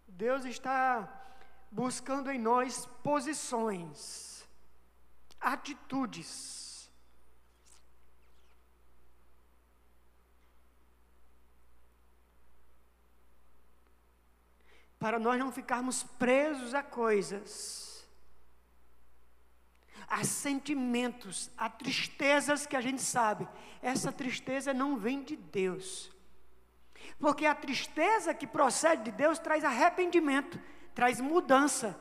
Deus 0.08 0.46
está 0.46 1.06
buscando 1.70 2.32
em 2.32 2.40
nós 2.40 2.86
posições, 3.04 4.48
atitudes. 5.38 6.90
Para 14.98 15.20
nós 15.20 15.38
não 15.38 15.52
ficarmos 15.52 16.02
presos 16.02 16.74
a 16.74 16.82
coisas, 16.82 18.08
a 20.08 20.24
sentimentos, 20.24 21.52
a 21.58 21.70
tristezas 21.70 22.66
que 22.66 22.78
a 22.78 22.82
gente 22.82 23.02
sabe. 23.02 23.46
Essa 23.82 24.10
tristeza 24.10 24.74
não 24.74 24.96
vem 24.96 25.22
de 25.22 25.36
Deus. 25.36 26.21
Porque 27.20 27.46
a 27.46 27.56
tristeza 27.56 28.34
que 28.34 28.48
procede 28.48 29.04
de 29.04 29.12
Deus 29.12 29.40
traz 29.40 29.64
arrependimento, 29.64 30.60
traz 30.94 31.20
mudança. 31.20 32.00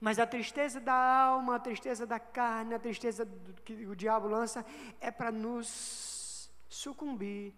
Mas 0.00 0.18
a 0.18 0.26
tristeza 0.26 0.80
da 0.80 0.94
alma, 0.94 1.56
a 1.56 1.58
tristeza 1.58 2.06
da 2.06 2.20
carne, 2.20 2.74
a 2.74 2.78
tristeza 2.78 3.26
que 3.64 3.86
o 3.86 3.96
diabo 3.96 4.28
lança, 4.28 4.64
é 5.00 5.10
para 5.10 5.32
nos 5.32 6.50
sucumbir. 6.68 7.54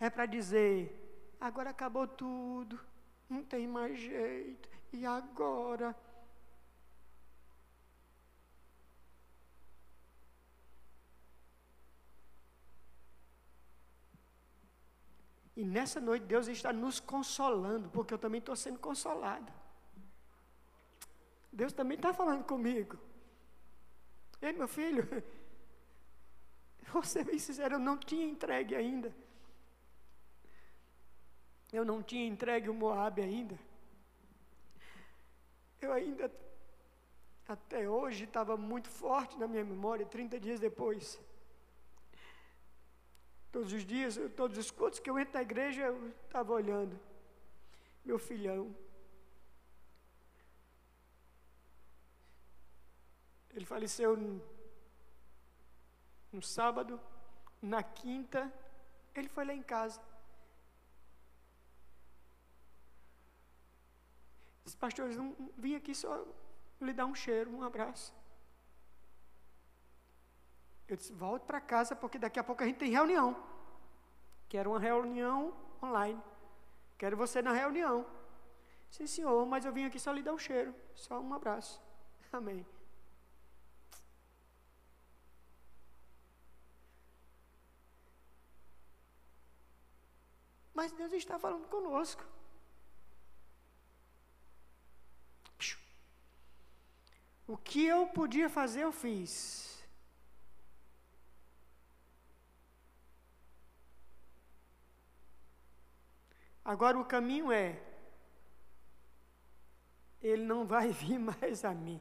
É 0.00 0.10
para 0.10 0.26
dizer: 0.26 1.36
agora 1.40 1.70
acabou 1.70 2.08
tudo, 2.08 2.80
não 3.28 3.44
tem 3.44 3.68
mais 3.68 3.98
jeito, 3.98 4.68
e 4.92 5.06
agora? 5.06 5.94
E 15.56 15.64
nessa 15.64 16.00
noite 16.00 16.26
Deus 16.26 16.48
está 16.48 16.72
nos 16.72 16.98
consolando, 16.98 17.88
porque 17.90 18.12
eu 18.12 18.18
também 18.18 18.40
estou 18.40 18.56
sendo 18.56 18.78
consolado. 18.78 19.52
Deus 21.52 21.72
também 21.72 21.96
está 21.96 22.12
falando 22.12 22.44
comigo. 22.44 22.98
Ei, 24.42 24.52
meu 24.52 24.66
filho, 24.66 25.06
vou 26.92 27.02
ser 27.02 27.24
bem 27.24 27.38
sincero, 27.38 27.76
eu 27.76 27.78
não 27.78 27.96
tinha 27.96 28.26
entregue 28.26 28.74
ainda. 28.74 29.14
Eu 31.72 31.84
não 31.84 32.02
tinha 32.02 32.26
entregue 32.26 32.68
o 32.68 32.74
Moab 32.74 33.20
ainda. 33.20 33.58
Eu 35.80 35.92
ainda, 35.92 36.30
até 37.46 37.88
hoje, 37.88 38.24
estava 38.24 38.56
muito 38.56 38.88
forte 38.88 39.38
na 39.38 39.46
minha 39.46 39.64
memória, 39.64 40.06
30 40.06 40.40
dias 40.40 40.58
depois. 40.58 41.20
Todos 43.54 43.72
os 43.72 43.84
dias, 43.86 44.18
todos 44.34 44.58
os 44.58 44.68
cultos 44.78 44.98
que 44.98 45.08
eu 45.08 45.16
entro 45.16 45.34
na 45.34 45.42
igreja, 45.42 45.82
eu 45.82 46.08
estava 46.24 46.52
olhando. 46.52 46.98
Meu 48.04 48.18
filhão. 48.18 48.74
Ele 53.54 53.64
faleceu 53.64 54.16
no, 56.32 56.42
sábado, 56.42 57.00
na 57.62 57.80
quinta, 57.80 58.52
ele 59.14 59.28
foi 59.28 59.44
lá 59.44 59.54
em 59.54 59.62
casa. 59.62 60.02
Disse, 64.64 64.76
pastor, 64.76 65.12
eu 65.12 65.16
não 65.16 65.52
vim 65.56 65.76
aqui 65.76 65.94
só 65.94 66.26
lhe 66.80 66.92
dar 66.92 67.06
um 67.06 67.14
cheiro, 67.14 67.52
um 67.52 67.62
abraço. 67.62 68.12
Eu 70.88 70.96
disse, 70.96 71.12
volte 71.12 71.44
para 71.46 71.60
casa, 71.60 71.96
porque 71.96 72.18
daqui 72.18 72.38
a 72.38 72.44
pouco 72.44 72.62
a 72.62 72.66
gente 72.66 72.76
tem 72.76 72.90
reunião. 72.90 73.36
Quero 74.48 74.70
uma 74.70 74.78
reunião 74.78 75.54
online. 75.82 76.20
Quero 76.98 77.16
você 77.16 77.40
na 77.40 77.52
reunião. 77.52 78.06
Sim, 78.90 79.06
senhor, 79.06 79.44
mas 79.46 79.64
eu 79.64 79.72
vim 79.72 79.86
aqui 79.86 79.98
só 79.98 80.12
lhe 80.12 80.22
dar 80.22 80.32
um 80.32 80.38
cheiro, 80.38 80.74
só 80.94 81.18
um 81.20 81.34
abraço. 81.34 81.82
Amém. 82.32 82.64
Mas 90.72 90.92
Deus 90.92 91.12
está 91.12 91.38
falando 91.38 91.66
conosco. 91.68 92.24
O 97.46 97.56
que 97.56 97.84
eu 97.84 98.06
podia 98.06 98.48
fazer, 98.48 98.82
eu 98.82 98.92
fiz. 98.92 99.73
Agora 106.64 106.98
o 106.98 107.04
caminho 107.04 107.52
é: 107.52 107.80
Ele 110.22 110.44
não 110.44 110.64
vai 110.64 110.88
vir 110.92 111.18
mais 111.18 111.64
a 111.64 111.74
mim, 111.74 112.00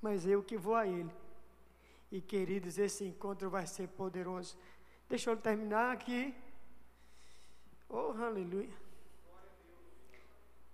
mas 0.00 0.26
eu 0.26 0.42
que 0.42 0.56
vou 0.56 0.76
a 0.76 0.86
Ele. 0.86 1.12
E 2.10 2.20
queridos, 2.20 2.78
esse 2.78 3.04
encontro 3.04 3.50
vai 3.50 3.66
ser 3.66 3.88
poderoso. 3.88 4.56
Deixa 5.08 5.30
eu 5.30 5.36
terminar 5.36 5.92
aqui. 5.92 6.34
Oh, 7.88 8.12
aleluia. 8.22 8.70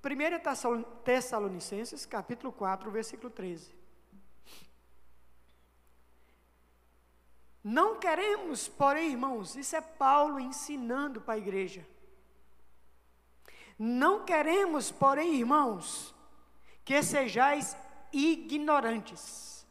1 0.05 1.03
Tessalonicenses, 1.03 2.07
capítulo 2.07 2.53
4, 2.53 2.91
versículo 2.91 3.31
13. 3.31 3.77
Não 7.63 7.99
queremos, 7.99 8.69
porém, 8.69 9.11
irmãos, 9.11 9.57
isso 9.57 9.77
é 9.77 9.81
Paulo 9.81 10.39
ensinando 10.39 11.21
para 11.21 11.35
a 11.35 11.39
igreja. 11.39 11.87
Não 13.79 14.25
queremos, 14.25 14.91
porém, 14.91 15.37
irmãos, 15.37 16.15
que 16.85 17.01
sejais 17.03 17.77
ignorantes, 18.13 19.67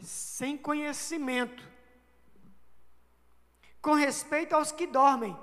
sem 0.00 0.56
conhecimento, 0.56 1.62
com 3.80 3.92
respeito 3.94 4.54
aos 4.54 4.72
que 4.72 4.86
dormem, 4.86 5.36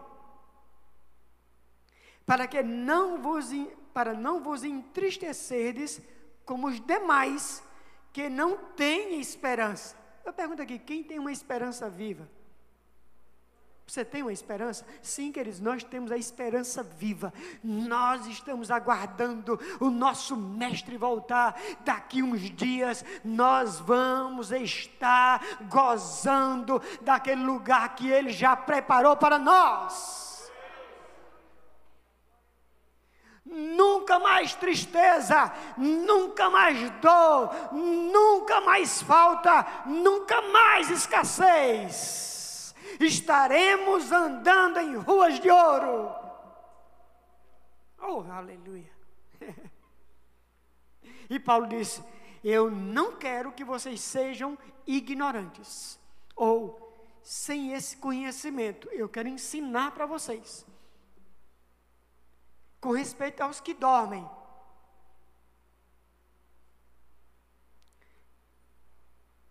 para 2.25 2.47
que 2.47 2.61
não 2.61 3.21
vos, 3.21 3.49
para 3.93 4.13
não 4.13 4.43
vos 4.43 4.63
entristecerdes 4.63 6.01
como 6.45 6.67
os 6.67 6.79
demais 6.81 7.63
que 8.11 8.29
não 8.29 8.57
têm 8.73 9.19
esperança. 9.19 9.95
Eu 10.25 10.33
pergunto 10.33 10.61
aqui, 10.61 10.77
quem 10.77 11.03
tem 11.03 11.19
uma 11.19 11.31
esperança 11.31 11.89
viva? 11.89 12.29
Você 13.87 14.03
tem 14.03 14.21
uma 14.21 14.33
esperança? 14.33 14.85
Sim, 15.01 15.31
queridos, 15.31 15.61
nós 15.61 15.81
temos 15.81 16.11
a 16.11 16.17
esperança 16.17 16.83
viva. 16.83 17.33
Nós 17.63 18.27
estamos 18.27 18.69
aguardando 18.69 19.57
o 19.79 19.89
nosso 19.89 20.35
mestre 20.35 20.97
voltar. 20.97 21.57
Daqui 21.85 22.21
uns 22.21 22.41
dias 22.51 23.05
nós 23.23 23.79
vamos 23.79 24.51
estar 24.51 25.41
gozando 25.69 26.81
daquele 26.99 27.41
lugar 27.45 27.95
que 27.95 28.09
ele 28.09 28.29
já 28.29 28.57
preparou 28.57 29.15
para 29.15 29.39
nós. 29.39 30.51
Nunca 33.45 34.19
mais 34.19 34.53
tristeza, 34.53 35.53
nunca 35.77 36.49
mais 36.49 36.89
dor, 36.99 37.49
nunca 37.71 38.59
mais 38.59 39.01
falta, 39.01 39.65
nunca 39.85 40.41
mais 40.41 40.89
escassez 40.89 42.35
estaremos 42.99 44.11
andando 44.11 44.79
em 44.79 44.95
ruas 44.95 45.39
de 45.39 45.49
ouro. 45.49 46.15
Oh, 47.99 48.21
aleluia. 48.31 48.91
e 51.29 51.39
Paulo 51.39 51.67
disse: 51.67 52.03
Eu 52.43 52.71
não 52.71 53.15
quero 53.17 53.51
que 53.51 53.63
vocês 53.63 54.01
sejam 54.01 54.57
ignorantes 54.85 55.99
ou 56.35 56.87
sem 57.21 57.73
esse 57.73 57.97
conhecimento. 57.97 58.87
Eu 58.91 59.09
quero 59.09 59.27
ensinar 59.27 59.91
para 59.91 60.05
vocês. 60.05 60.65
Com 62.79 62.91
respeito 62.91 63.41
aos 63.41 63.59
que 63.59 63.73
dormem, 63.73 64.27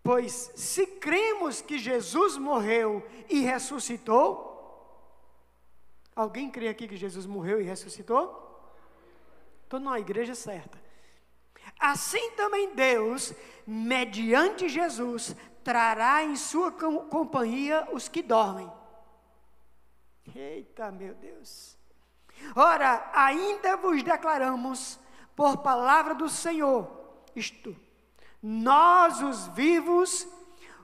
Pois 0.07 0.53
se 0.55 0.87
cremos 0.87 1.61
que 1.61 1.77
Jesus 1.77 2.37
morreu 2.37 3.05
e 3.27 3.41
ressuscitou, 3.41 4.31
alguém 6.15 6.49
crê 6.49 6.69
aqui 6.69 6.87
que 6.87 6.95
Jesus 6.95 7.25
morreu 7.25 7.59
e 7.59 7.65
ressuscitou? 7.65 8.63
Estou 9.63 9.81
na 9.81 9.99
igreja 9.99 10.33
certa. 10.33 10.81
Assim 11.77 12.31
também 12.37 12.73
Deus, 12.73 13.33
mediante 13.65 14.69
Jesus, 14.69 15.35
trará 15.61 16.23
em 16.23 16.37
sua 16.37 16.71
companhia 16.71 17.85
os 17.91 18.07
que 18.07 18.23
dormem. 18.23 18.71
Eita, 20.33 20.89
meu 20.89 21.15
Deus. 21.15 21.77
Ora, 22.55 23.11
ainda 23.13 23.75
vos 23.75 24.01
declaramos 24.01 24.97
por 25.35 25.57
palavra 25.57 26.15
do 26.15 26.29
Senhor, 26.29 26.89
isto, 27.35 27.75
nós, 28.41 29.21
os 29.21 29.47
vivos, 29.47 30.27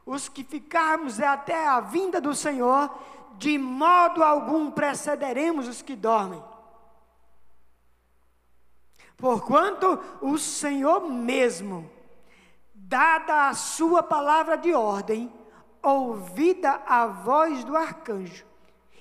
os 0.06 0.28
que 0.28 0.44
ficarmos 0.44 1.20
até 1.20 1.68
a 1.68 1.80
vinda 1.80 2.20
do 2.20 2.34
Senhor, 2.34 2.90
de 3.38 3.58
modo 3.58 4.24
algum 4.24 4.72
precederemos 4.72 5.68
os 5.68 5.82
que 5.82 5.96
dormem. 5.96 6.44
Porquanto 9.18 10.00
o 10.22 10.38
Senhor 10.38 11.10
mesmo, 11.10 11.90
dada 12.74 13.48
a 13.48 13.54
sua 13.54 14.04
palavra 14.04 14.58
de 14.58 14.74
ordem, 14.74 15.32
ouvida 15.82 16.82
a 16.86 17.08
voz 17.08 17.64
do 17.64 17.76
arcanjo 17.76 18.46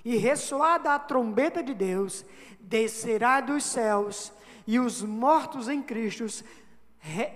e 0.05 0.17
ressoada 0.17 0.95
a 0.95 0.99
trombeta 0.99 1.63
de 1.63 1.75
Deus, 1.75 2.25
descerá 2.61 3.41
dos 3.41 3.65
céus 3.65 4.33
e 4.67 4.79
os 4.79 5.03
mortos 5.03 5.69
em 5.69 5.83
Cristo 5.83 6.27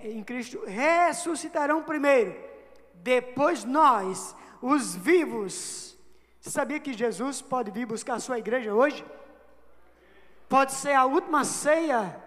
em 0.03 0.23
Cristo 0.23 0.63
ressuscitarão 0.65 1.83
primeiro, 1.83 2.35
depois 2.95 3.63
nós, 3.63 4.35
os 4.61 4.95
vivos. 4.95 5.97
Você 6.39 6.49
sabia 6.49 6.79
que 6.79 6.93
Jesus 6.93 7.41
pode 7.41 7.71
vir 7.71 7.85
buscar 7.85 8.15
a 8.15 8.19
sua 8.19 8.39
igreja 8.39 8.73
hoje? 8.73 9.05
Pode 10.47 10.71
ser 10.71 10.93
a 10.93 11.03
última 11.03 11.43
ceia 11.43 12.23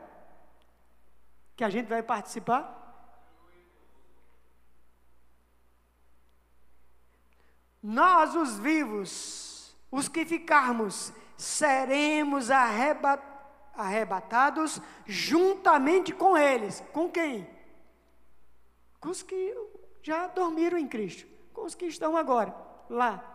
que 1.56 1.64
a 1.64 1.70
gente 1.70 1.86
vai 1.86 2.02
participar? 2.02 2.76
Nós, 7.82 8.34
os 8.34 8.58
vivos, 8.58 9.74
os 9.90 10.06
que 10.06 10.26
ficarmos, 10.26 11.10
seremos 11.38 12.50
arrebatados 12.50 13.29
arrebatados 13.80 14.80
juntamente 15.06 16.12
com 16.12 16.36
eles. 16.36 16.82
Com 16.92 17.10
quem? 17.10 17.48
Com 19.00 19.10
os 19.10 19.22
que 19.22 19.56
já 20.02 20.26
dormiram 20.26 20.78
em 20.78 20.86
Cristo, 20.86 21.26
com 21.52 21.64
os 21.64 21.74
que 21.74 21.86
estão 21.86 22.16
agora 22.16 22.54
lá. 22.88 23.30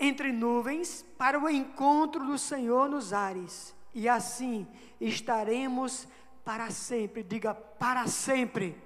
entre 0.00 0.32
nuvens 0.32 1.04
para 1.18 1.38
o 1.38 1.48
encontro 1.48 2.24
do 2.24 2.38
Senhor 2.38 2.88
nos 2.88 3.12
ares, 3.12 3.76
e 3.94 4.08
assim 4.08 4.66
estaremos 4.98 6.08
para 6.42 6.70
sempre. 6.70 7.22
Diga 7.22 7.54
para 7.54 8.06
sempre. 8.06 8.82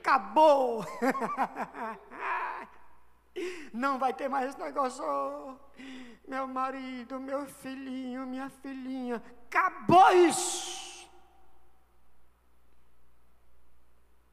Acabou! 0.00 0.84
Não 3.72 4.00
vai 4.00 4.12
ter 4.12 4.28
mais 4.28 4.48
esse 4.48 4.58
negócio. 4.58 5.04
Meu 6.28 6.46
marido, 6.46 7.18
meu 7.18 7.46
filhinho, 7.46 8.26
minha 8.26 8.50
filhinha. 8.50 9.22
Acabou 9.46 10.10
isso! 10.12 11.08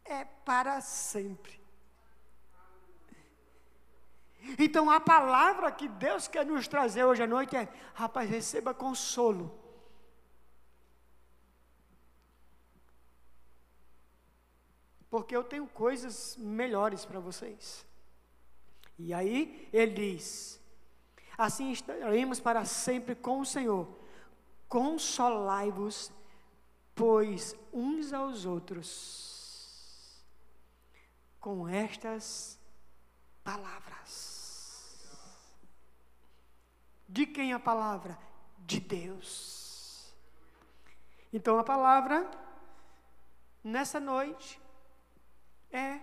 É 0.04 0.26
para 0.26 0.82
sempre. 0.82 1.60
Então 4.60 4.92
a 4.92 5.00
palavra 5.00 5.72
que 5.72 5.88
Deus 5.88 6.28
quer 6.28 6.46
nos 6.46 6.68
trazer 6.68 7.06
hoje 7.06 7.24
à 7.24 7.28
noite 7.28 7.56
é: 7.56 7.68
rapaz, 7.94 8.30
receba 8.30 8.74
consolo. 8.74 9.58
Porque 15.10 15.36
eu 15.36 15.46
tenho 15.46 15.66
coisas 15.66 16.36
melhores 16.38 17.06
para 17.06 17.22
vocês. 17.22 17.86
E 19.00 19.14
aí 19.14 19.70
ele 19.72 19.94
diz: 19.94 20.62
Assim 21.38 21.72
estaremos 21.72 22.40
para 22.40 22.64
sempre 22.66 23.16
com 23.16 23.40
o 23.40 23.46
Senhor. 23.46 23.88
Consolai-vos, 24.68 26.12
pois 26.94 27.56
uns 27.74 28.14
aos 28.14 28.46
outros, 28.46 30.24
com 31.40 31.68
estas 31.68 32.60
palavras. 33.44 34.36
De 37.08 37.26
quem 37.26 37.54
a 37.54 37.60
palavra? 37.60 38.18
De 38.60 38.80
Deus. 38.80 40.16
Então 41.32 41.60
a 41.60 41.64
palavra, 41.64 42.30
nessa 43.64 44.00
noite, 44.00 44.60
é 45.70 46.00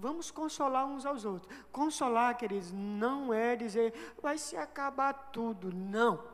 Vamos 0.00 0.30
consolar 0.30 0.86
uns 0.86 1.04
aos 1.04 1.26
outros. 1.26 1.54
Consolar, 1.70 2.34
queridos, 2.36 2.72
não 2.72 3.34
é 3.34 3.54
dizer 3.54 3.92
vai 4.22 4.38
se 4.38 4.56
acabar 4.56 5.12
tudo. 5.30 5.70
Não. 5.70 6.24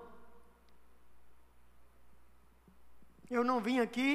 Eu 3.29 3.43
não 3.43 3.59
vim 3.61 3.81
aqui 3.81 4.09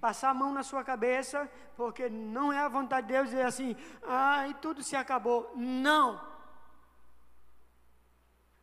passar 0.00 0.30
a 0.30 0.34
mão 0.34 0.52
na 0.54 0.62
sua 0.62 0.82
cabeça, 0.82 1.50
porque 1.76 2.08
não 2.08 2.50
é 2.50 2.60
a 2.60 2.68
vontade 2.68 3.06
de 3.06 3.12
Deus 3.12 3.28
dizer 3.28 3.44
assim, 3.44 3.76
ah, 4.02 4.48
e 4.48 4.54
tudo 4.54 4.82
se 4.82 4.96
acabou. 4.96 5.52
Não. 5.54 6.20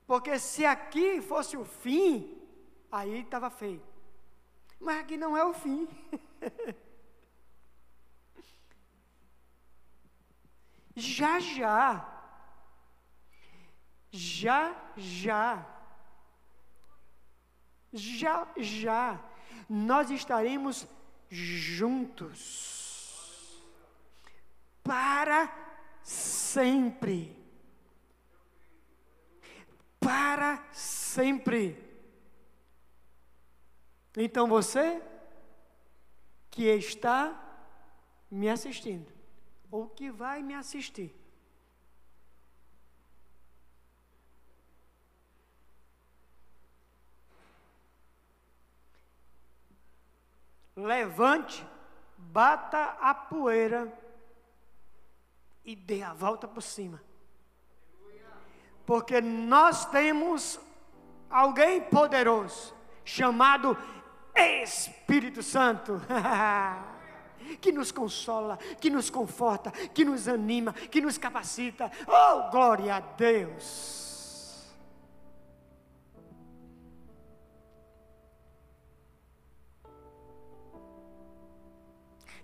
Porque 0.07 0.39
se 0.39 0.65
aqui 0.65 1.21
fosse 1.21 1.55
o 1.55 1.63
fim, 1.63 2.35
aí 2.91 3.21
estava 3.21 3.51
feio. 3.51 3.81
Mas 4.79 5.01
aqui 5.01 5.17
não 5.17 5.37
é 5.37 5.45
o 5.45 5.53
fim. 5.53 5.87
Já, 11.01 11.39
já. 11.39 12.07
Já, 14.11 14.75
já. 14.95 15.65
Já, 17.91 18.47
já. 18.55 19.19
Nós 19.67 20.11
estaremos 20.11 20.87
juntos. 21.29 22.39
Para 24.83 25.51
sempre. 26.03 27.35
Para 29.99 30.63
sempre. 30.71 31.83
Então 34.15 34.47
você 34.47 35.01
que 36.49 36.65
está 36.65 37.37
me 38.29 38.49
assistindo, 38.49 39.11
ou 39.71 39.87
que 39.87 40.11
vai 40.11 40.43
me 40.43 40.53
assistir. 40.53 41.15
Levante, 50.75 51.65
bata 52.17 52.97
a 52.99 53.13
poeira 53.13 53.91
e 55.63 55.75
dê 55.75 56.03
a 56.03 56.13
volta 56.13 56.47
por 56.47 56.61
cima. 56.61 57.01
Porque 58.85 59.21
nós 59.21 59.85
temos 59.85 60.59
alguém 61.29 61.81
poderoso 61.81 62.75
chamado 63.05 63.77
Espírito 64.35 65.41
Santo. 65.41 66.01
que 67.59 67.71
nos 67.71 67.91
consola, 67.91 68.57
que 68.79 68.89
nos 68.89 69.09
conforta, 69.09 69.71
que 69.71 70.05
nos 70.05 70.27
anima, 70.27 70.73
que 70.73 71.01
nos 71.01 71.17
capacita. 71.17 71.91
Oh, 72.07 72.49
glória 72.51 72.95
a 72.95 72.99
Deus! 72.99 74.09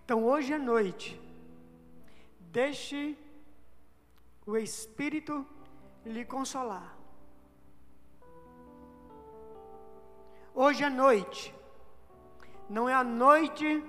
Então, 0.03 0.23
hoje 0.23 0.53
à 0.53 0.57
noite, 0.57 1.19
deixe 2.39 3.17
o 4.45 4.55
Espírito 4.55 5.45
lhe 6.05 6.23
consolar. 6.23 6.97
Hoje 10.55 10.81
à 10.83 10.89
noite, 10.89 11.53
não 12.69 12.87
é 12.87 12.93
a 12.93 13.03
noite 13.03 13.83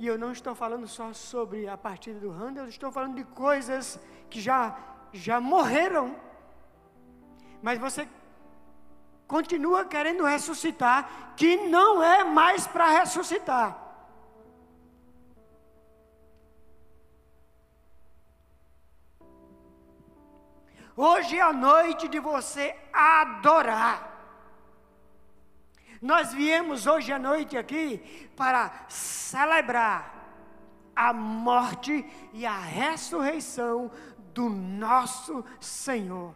e 0.00 0.06
eu 0.06 0.16
não 0.16 0.32
estou 0.32 0.54
falando 0.54 0.88
só 0.88 1.12
sobre 1.12 1.68
a 1.68 1.76
partida 1.76 2.18
do 2.18 2.30
Handel, 2.30 2.64
eu 2.64 2.70
estou 2.70 2.90
falando 2.90 3.16
de 3.16 3.24
coisas 3.24 4.00
que 4.30 4.40
já, 4.40 4.74
já 5.12 5.38
morreram. 5.38 6.16
Mas 7.60 7.78
você 7.78 8.08
continua 9.28 9.84
querendo 9.84 10.24
ressuscitar, 10.24 11.34
que 11.36 11.68
não 11.68 12.02
é 12.02 12.24
mais 12.24 12.66
para 12.66 12.88
ressuscitar. 12.88 13.76
Hoje 20.96 21.36
é 21.36 21.42
a 21.42 21.52
noite 21.52 22.08
de 22.08 22.18
você 22.18 22.74
adorar. 22.90 24.09
Nós 26.00 26.32
viemos 26.32 26.86
hoje 26.86 27.12
à 27.12 27.18
noite 27.18 27.58
aqui 27.58 28.30
para 28.34 28.86
celebrar 28.88 30.18
a 30.96 31.12
morte 31.12 32.06
e 32.32 32.46
a 32.46 32.58
ressurreição 32.58 33.90
do 34.32 34.48
nosso 34.48 35.44
Senhor. 35.60 36.34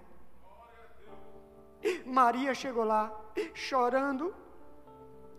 Maria 2.05 2.55
chegou 2.55 2.85
lá 2.85 3.11
chorando. 3.55 4.35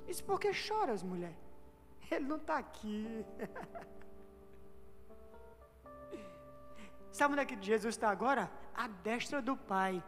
Disse: 0.07 0.23
Por 0.23 0.39
que 0.39 0.51
choras, 0.53 1.03
mulher? 1.03 1.35
Ele 2.09 2.25
não 2.25 2.37
está 2.37 2.57
aqui. 2.57 3.23
Sabe 7.11 7.33
onde 7.33 7.43
é 7.43 7.45
que 7.45 7.61
Jesus 7.61 7.93
está 7.93 8.09
agora? 8.09 8.51
À 8.73 8.87
destra 8.87 9.39
do 9.41 9.55
Pai. 9.55 10.03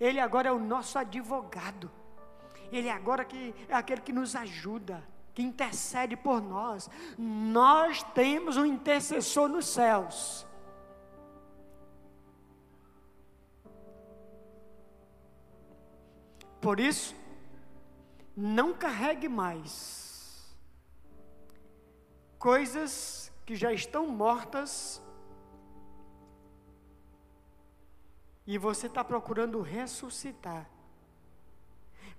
Ele 0.00 0.20
agora 0.20 0.48
é 0.48 0.52
o 0.52 0.58
nosso 0.58 0.98
advogado. 0.98 1.90
Ele 2.72 2.88
é 2.88 2.92
agora 2.92 3.24
que 3.24 3.54
é 3.68 3.74
aquele 3.74 4.00
que 4.00 4.12
nos 4.12 4.34
ajuda, 4.34 5.02
que 5.34 5.42
intercede 5.42 6.16
por 6.16 6.40
nós. 6.40 6.90
Nós 7.18 8.02
temos 8.14 8.56
um 8.56 8.64
intercessor 8.64 9.48
nos 9.48 9.66
céus. 9.66 10.46
Por 16.60 16.80
isso, 16.80 17.14
não 18.36 18.74
carregue 18.74 19.28
mais 19.28 20.56
coisas 22.38 23.32
que 23.44 23.54
já 23.54 23.72
estão 23.72 24.08
mortas 24.08 25.02
e 28.46 28.58
você 28.58 28.86
está 28.86 29.02
procurando 29.02 29.60
ressuscitar. 29.60 30.68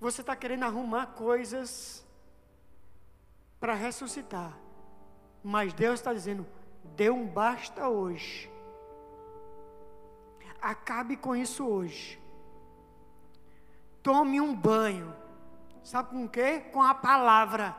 Você 0.00 0.20
está 0.20 0.36
querendo 0.36 0.64
arrumar 0.64 1.06
coisas 1.08 2.06
para 3.58 3.74
ressuscitar. 3.74 4.56
Mas 5.42 5.72
Deus 5.72 5.98
está 5.98 6.12
dizendo: 6.12 6.46
dê 6.96 7.10
um 7.10 7.26
basta 7.26 7.88
hoje. 7.88 8.50
Acabe 10.60 11.16
com 11.16 11.36
isso 11.36 11.66
hoje. 11.66 12.20
Tome 14.02 14.40
um 14.40 14.54
banho. 14.54 15.14
Sabe 15.82 16.10
com 16.10 16.24
o 16.24 16.28
quê? 16.28 16.60
Com 16.72 16.82
a 16.82 16.94
palavra. 16.94 17.76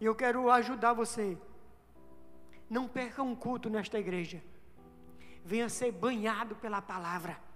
E 0.00 0.04
eu 0.04 0.14
quero 0.14 0.50
ajudar 0.50 0.92
você. 0.92 1.36
não 2.70 2.86
perca 2.86 3.22
um 3.22 3.34
culto 3.34 3.70
nesta 3.70 3.98
igreja. 3.98 4.42
Venha 5.44 5.68
ser 5.68 5.90
banhado 5.90 6.54
pela 6.56 6.82
palavra. 6.82 7.47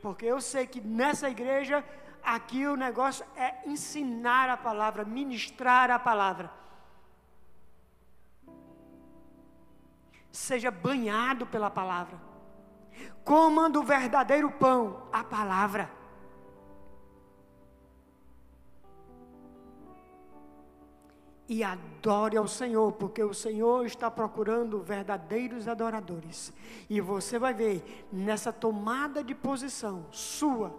Porque 0.00 0.26
eu 0.26 0.40
sei 0.40 0.66
que 0.66 0.80
nessa 0.80 1.28
igreja, 1.28 1.84
aqui 2.22 2.66
o 2.66 2.76
negócio 2.76 3.24
é 3.36 3.68
ensinar 3.68 4.48
a 4.48 4.56
palavra, 4.56 5.04
ministrar 5.04 5.90
a 5.90 5.98
palavra. 5.98 6.50
Seja 10.30 10.70
banhado 10.70 11.46
pela 11.46 11.70
palavra. 11.70 12.20
Comando 13.24 13.80
o 13.80 13.84
verdadeiro 13.84 14.50
pão, 14.52 15.08
a 15.12 15.24
palavra. 15.24 15.97
E 21.48 21.64
adore 21.64 22.36
ao 22.36 22.46
Senhor, 22.46 22.92
porque 22.92 23.22
o 23.22 23.32
Senhor 23.32 23.86
está 23.86 24.10
procurando 24.10 24.82
verdadeiros 24.82 25.66
adoradores. 25.66 26.52
E 26.90 27.00
você 27.00 27.38
vai 27.38 27.54
ver 27.54 28.06
nessa 28.12 28.52
tomada 28.52 29.24
de 29.24 29.34
posição 29.34 30.04
sua, 30.10 30.72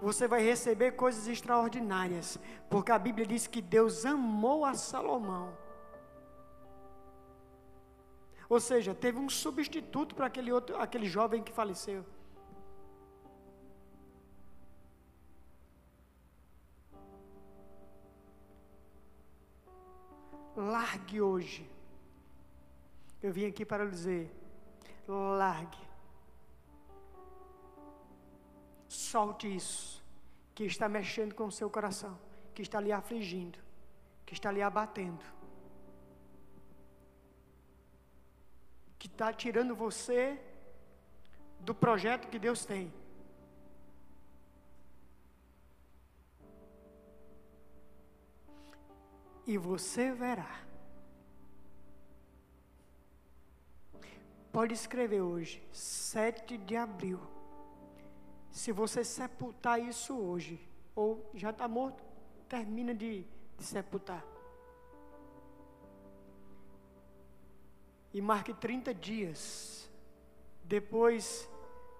você 0.00 0.26
vai 0.28 0.42
receber 0.42 0.92
coisas 0.92 1.26
extraordinárias, 1.26 2.38
porque 2.70 2.92
a 2.92 2.98
Bíblia 2.98 3.26
diz 3.26 3.46
que 3.46 3.60
Deus 3.60 4.06
amou 4.06 4.64
a 4.64 4.74
Salomão. 4.74 5.52
Ou 8.48 8.60
seja, 8.60 8.94
teve 8.94 9.18
um 9.18 9.28
substituto 9.28 10.14
para 10.14 10.26
aquele 10.26 10.50
outro, 10.50 10.76
aquele 10.76 11.06
jovem 11.06 11.42
que 11.42 11.52
faleceu. 11.52 12.04
Largue 20.58 21.20
hoje. 21.20 21.70
Eu 23.22 23.32
vim 23.32 23.46
aqui 23.46 23.64
para 23.64 23.88
dizer: 23.88 24.30
largue. 25.06 25.78
Solte 28.88 29.54
isso 29.54 30.02
que 30.54 30.64
está 30.64 30.88
mexendo 30.88 31.34
com 31.34 31.46
o 31.46 31.52
seu 31.52 31.70
coração, 31.70 32.18
que 32.54 32.62
está 32.62 32.80
lhe 32.80 32.90
afligindo, 32.90 33.58
que 34.26 34.34
está 34.34 34.50
lhe 34.50 34.60
abatendo, 34.60 35.24
que 38.98 39.06
está 39.06 39.32
tirando 39.32 39.74
você 39.76 40.40
do 41.60 41.74
projeto 41.74 42.28
que 42.28 42.38
Deus 42.38 42.64
tem. 42.64 42.92
E 49.48 49.56
você 49.56 50.12
verá. 50.12 50.60
Pode 54.52 54.74
escrever 54.74 55.22
hoje, 55.22 55.66
7 55.72 56.58
de 56.58 56.76
abril. 56.76 57.18
Se 58.50 58.72
você 58.72 59.02
sepultar 59.02 59.80
isso 59.80 60.14
hoje, 60.14 60.60
ou 60.94 61.30
já 61.32 61.48
está 61.48 61.66
morto, 61.66 62.04
termina 62.46 62.94
de, 62.94 63.24
de 63.56 63.64
sepultar. 63.64 64.22
E 68.12 68.20
marque 68.20 68.52
30 68.52 68.92
dias 68.92 69.90
depois 70.62 71.48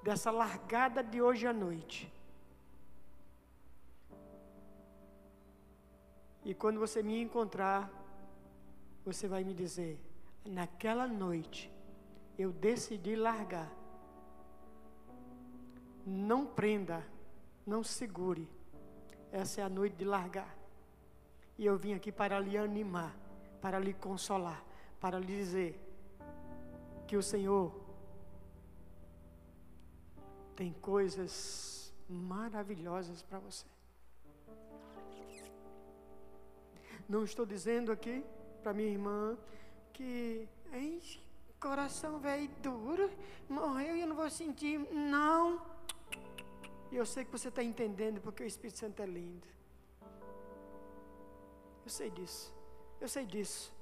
dessa 0.02 0.30
largada 0.30 1.02
de 1.02 1.22
hoje 1.22 1.46
à 1.46 1.52
noite. 1.52 2.12
E 6.48 6.54
quando 6.54 6.80
você 6.80 7.02
me 7.02 7.20
encontrar, 7.20 7.90
você 9.04 9.28
vai 9.28 9.44
me 9.44 9.52
dizer: 9.52 10.00
naquela 10.46 11.06
noite 11.06 11.70
eu 12.38 12.50
decidi 12.50 13.14
largar. 13.14 13.70
Não 16.06 16.46
prenda, 16.46 17.06
não 17.66 17.84
segure. 17.84 18.48
Essa 19.30 19.60
é 19.60 19.64
a 19.64 19.68
noite 19.68 19.96
de 19.96 20.06
largar. 20.06 20.56
E 21.58 21.66
eu 21.66 21.76
vim 21.76 21.92
aqui 21.92 22.10
para 22.10 22.40
lhe 22.40 22.56
animar, 22.56 23.14
para 23.60 23.78
lhe 23.78 23.92
consolar, 23.92 24.64
para 24.98 25.18
lhe 25.18 25.26
dizer 25.26 25.78
que 27.06 27.14
o 27.14 27.22
Senhor 27.22 27.78
tem 30.56 30.72
coisas 30.72 31.92
maravilhosas 32.08 33.22
para 33.22 33.38
você. 33.38 33.66
Não 37.08 37.24
estou 37.24 37.46
dizendo 37.46 37.90
aqui 37.90 38.22
para 38.62 38.74
minha 38.74 38.90
irmã 38.90 39.36
que 39.94 40.46
hein, 40.72 41.00
coração 41.58 42.18
velho 42.18 42.48
duro, 42.62 43.10
morreu 43.48 43.96
e 43.96 44.02
eu 44.02 44.06
não 44.06 44.14
vou 44.14 44.28
sentir. 44.28 44.78
Não. 44.92 45.64
E 46.92 46.96
eu 46.96 47.06
sei 47.06 47.24
que 47.24 47.32
você 47.32 47.48
está 47.48 47.62
entendendo 47.62 48.20
porque 48.20 48.42
o 48.42 48.46
Espírito 48.46 48.78
Santo 48.78 49.00
é 49.00 49.06
lindo. 49.06 49.46
Eu 51.84 51.90
sei 51.90 52.10
disso. 52.10 52.54
Eu 53.00 53.08
sei 53.08 53.24
disso. 53.24 53.72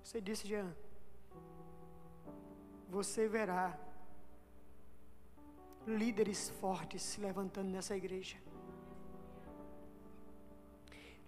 Eu 0.00 0.06
sei 0.06 0.20
disso, 0.22 0.46
Jean. 0.46 0.74
Você 2.88 3.28
verá 3.28 3.78
líderes 5.86 6.48
fortes 6.48 7.02
se 7.02 7.20
levantando 7.20 7.68
nessa 7.68 7.96
igreja 7.96 8.36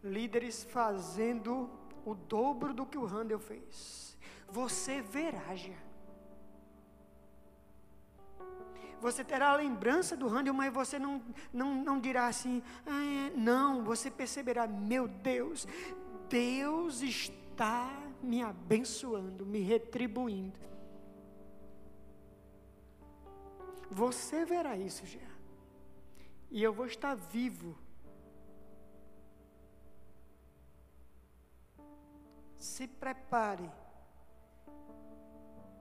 líderes 0.02 0.64
fazendo 0.64 1.70
o 2.04 2.14
dobro 2.14 2.72
do 2.72 2.86
que 2.86 2.98
o 2.98 3.06
Handel 3.06 3.38
fez. 3.38 4.16
Você 4.48 5.02
verá, 5.02 5.54
já. 5.54 5.76
Você 9.00 9.22
terá 9.22 9.50
a 9.50 9.56
lembrança 9.56 10.16
do 10.16 10.26
Handel, 10.26 10.52
mas 10.52 10.72
você 10.72 10.98
não, 10.98 11.22
não, 11.52 11.74
não 11.84 12.00
dirá 12.00 12.26
assim, 12.26 12.62
ah, 12.86 13.30
não, 13.36 13.84
você 13.84 14.10
perceberá, 14.10 14.66
meu 14.66 15.06
Deus, 15.06 15.66
Deus 16.28 17.02
está 17.02 17.90
me 18.22 18.42
abençoando, 18.42 19.46
me 19.46 19.60
retribuindo. 19.60 20.58
Você 23.90 24.44
verá 24.44 24.76
isso 24.76 25.06
já. 25.06 25.28
E 26.50 26.62
eu 26.62 26.72
vou 26.72 26.86
estar 26.86 27.14
vivo 27.14 27.78
se 32.58 32.86
prepare 32.86 33.70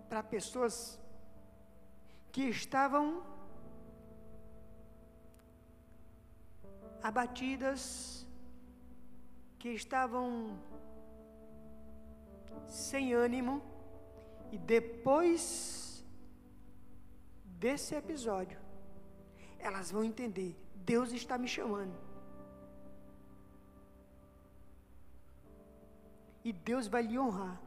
para 0.08 0.24
pessoas 0.24 1.00
que 2.32 2.44
estavam 2.44 3.24
abatidas, 7.02 8.26
que 9.58 9.70
estavam 9.70 10.60
sem 12.68 13.14
ânimo, 13.14 13.62
e 14.52 14.58
depois 14.58 16.06
desse 17.44 17.96
episódio, 17.96 18.60
elas 19.58 19.92
vão 19.92 20.04
entender: 20.04 20.56
Deus 20.76 21.12
está 21.12 21.38
me 21.38 21.48
chamando. 21.48 22.07
E 26.48 26.54
Deus 26.54 26.88
vai 26.88 27.02
lhe 27.02 27.20
honrar. 27.20 27.62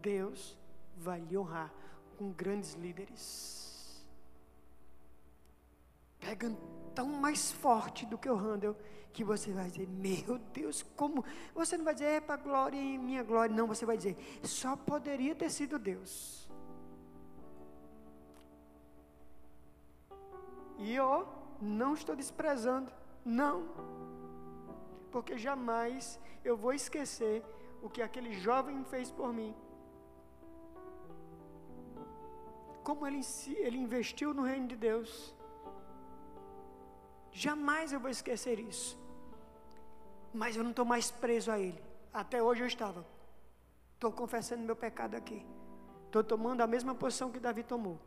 Deus 0.00 0.56
vai 0.96 1.20
lhe 1.20 1.36
honrar 1.36 1.70
com 2.16 2.32
grandes 2.32 2.72
líderes. 2.72 4.02
Pegando 6.18 6.56
tão 6.94 7.06
mais 7.08 7.52
forte 7.52 8.06
do 8.06 8.16
que 8.16 8.26
o 8.26 8.34
Handel, 8.34 8.74
que 9.12 9.22
você 9.22 9.52
vai 9.52 9.68
dizer, 9.70 9.86
meu 9.86 10.38
Deus, 10.54 10.82
como? 10.96 11.22
Você 11.54 11.76
não 11.76 11.84
vai 11.84 11.92
dizer, 11.92 12.06
é 12.06 12.20
para 12.22 12.40
glória 12.40 12.80
e 12.80 12.96
minha 12.96 13.22
glória. 13.22 13.54
Não, 13.54 13.66
você 13.66 13.84
vai 13.84 13.98
dizer, 13.98 14.16
só 14.42 14.76
poderia 14.76 15.34
ter 15.34 15.50
sido 15.50 15.78
Deus. 15.78 16.50
E 20.78 20.94
eu 20.94 21.28
não 21.60 21.92
estou 21.92 22.16
desprezando, 22.16 22.90
não 23.26 24.07
porque 25.12 25.36
jamais 25.36 26.18
eu 26.44 26.56
vou 26.56 26.72
esquecer 26.72 27.44
o 27.82 27.88
que 27.88 28.02
aquele 28.02 28.32
jovem 28.32 28.84
fez 28.84 29.10
por 29.10 29.32
mim. 29.32 29.54
Como 32.82 33.06
ele, 33.06 33.20
ele 33.58 33.78
investiu 33.78 34.32
no 34.32 34.42
reino 34.42 34.66
de 34.66 34.76
Deus. 34.76 35.34
Jamais 37.30 37.92
eu 37.92 38.00
vou 38.00 38.10
esquecer 38.10 38.58
isso. 38.58 38.98
Mas 40.32 40.56
eu 40.56 40.62
não 40.62 40.70
estou 40.70 40.84
mais 40.84 41.10
preso 41.10 41.50
a 41.50 41.58
ele. 41.58 41.82
Até 42.12 42.42
hoje 42.42 42.62
eu 42.62 42.66
estava. 42.66 43.04
Estou 43.94 44.10
confessando 44.12 44.62
meu 44.62 44.76
pecado 44.76 45.14
aqui. 45.14 45.44
Estou 46.06 46.24
tomando 46.24 46.62
a 46.62 46.66
mesma 46.66 46.94
posição 46.94 47.30
que 47.30 47.38
Davi 47.38 47.62
tomou. 47.62 47.98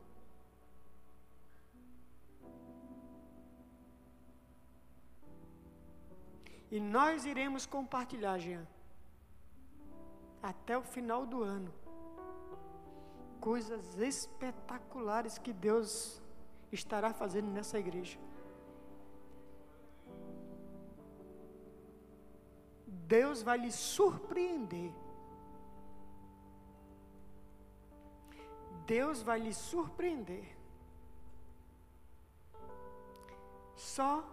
E 6.72 6.80
nós 6.80 7.26
iremos 7.26 7.66
compartilhar, 7.66 8.38
Jean, 8.40 8.66
até 10.42 10.78
o 10.78 10.82
final 10.82 11.26
do 11.26 11.44
ano, 11.44 11.72
coisas 13.42 13.98
espetaculares 14.00 15.38
que 15.38 15.52
Deus 15.52 16.22
estará 16.72 17.14
fazendo 17.14 17.50
nessa 17.52 17.78
igreja. 17.78 18.18
Deus 22.88 23.42
vai 23.42 23.58
lhe 23.58 23.72
surpreender. 23.72 24.94
Deus 28.86 29.22
vai 29.22 29.40
lhe 29.40 29.54
surpreender. 29.54 30.58
Só 33.76 34.24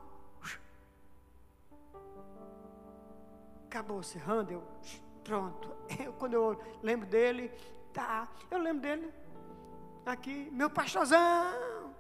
acabou-se, 3.68 4.18
Randall. 4.18 4.62
Pronto. 5.22 5.76
Eu, 6.02 6.12
quando 6.14 6.34
eu 6.34 6.60
lembro 6.82 7.06
dele, 7.06 7.52
tá. 7.92 8.28
Eu 8.50 8.58
lembro 8.58 8.82
dele 8.82 9.12
aqui, 10.04 10.50
meu 10.50 10.70
pastorzão. 10.70 11.94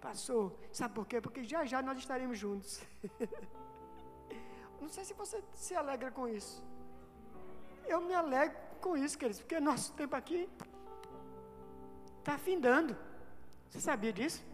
Passou. 0.00 0.58
Sabe 0.72 0.94
por 0.94 1.06
quê? 1.06 1.20
Porque 1.20 1.44
já 1.44 1.64
já 1.64 1.80
nós 1.80 1.98
estaremos 1.98 2.36
juntos. 2.38 2.82
Não 4.80 4.88
sei 4.88 5.04
se 5.04 5.14
você 5.14 5.42
se 5.54 5.74
alegra 5.74 6.10
com 6.10 6.28
isso. 6.28 6.62
Eu 7.86 8.00
me 8.00 8.12
alegro 8.12 8.58
com 8.80 8.96
isso, 8.96 9.16
queridos, 9.16 9.40
porque 9.40 9.60
nosso 9.60 9.92
tempo 9.94 10.14
aqui 10.16 10.50
está 12.18 12.36
findando. 12.36 12.96
Você 13.70 13.80
sabia 13.80 14.12
disso? 14.12 14.51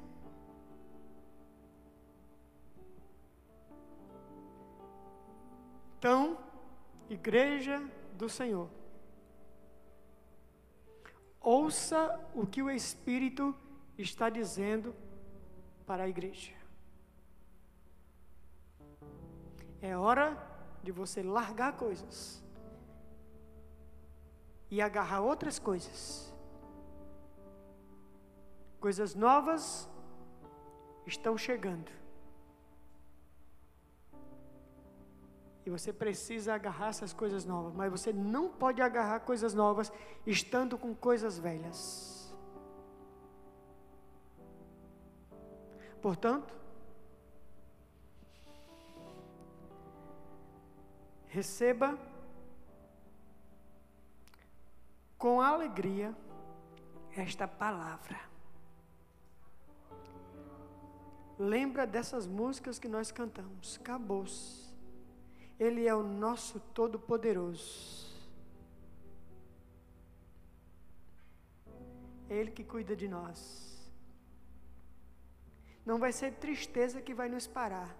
Então, 5.98 6.38
igreja 7.10 7.82
do 8.16 8.28
Senhor, 8.28 8.70
ouça 11.40 11.98
o 12.32 12.46
que 12.46 12.62
o 12.62 12.70
Espírito 12.70 13.52
está 13.96 14.30
dizendo 14.30 14.94
para 15.84 16.04
a 16.04 16.08
igreja. 16.08 16.52
É 19.82 19.96
hora 19.96 20.36
de 20.84 20.92
você 20.92 21.20
largar 21.20 21.76
coisas 21.76 22.44
e 24.70 24.80
agarrar 24.80 25.20
outras 25.20 25.58
coisas. 25.58 26.32
Coisas 28.78 29.16
novas 29.16 29.88
estão 31.04 31.36
chegando. 31.36 31.97
E 35.68 35.70
você 35.70 35.92
precisa 35.92 36.54
agarrar 36.54 36.88
essas 36.88 37.12
coisas 37.12 37.44
novas, 37.44 37.74
mas 37.74 37.90
você 37.90 38.10
não 38.10 38.48
pode 38.48 38.80
agarrar 38.80 39.20
coisas 39.20 39.52
novas 39.52 39.92
estando 40.26 40.78
com 40.78 40.94
coisas 40.94 41.38
velhas. 41.38 42.34
Portanto, 46.00 46.54
receba 51.26 51.98
com 55.18 55.42
alegria 55.42 56.16
esta 57.14 57.46
palavra. 57.46 58.18
Lembra 61.38 61.86
dessas 61.86 62.26
músicas 62.26 62.78
que 62.78 62.88
nós 62.88 63.12
cantamos. 63.12 63.76
Acabou-se. 63.78 64.67
Ele 65.58 65.86
é 65.86 65.94
o 65.94 66.02
nosso 66.02 66.60
Todo-Poderoso. 66.72 68.06
É 72.28 72.36
Ele 72.36 72.50
que 72.50 72.62
cuida 72.62 72.94
de 72.94 73.08
nós. 73.08 73.40
Não 75.84 75.98
vai 75.98 76.12
ser 76.12 76.34
tristeza 76.34 77.00
que 77.00 77.14
vai 77.14 77.28
nos 77.28 77.46
parar. 77.46 77.96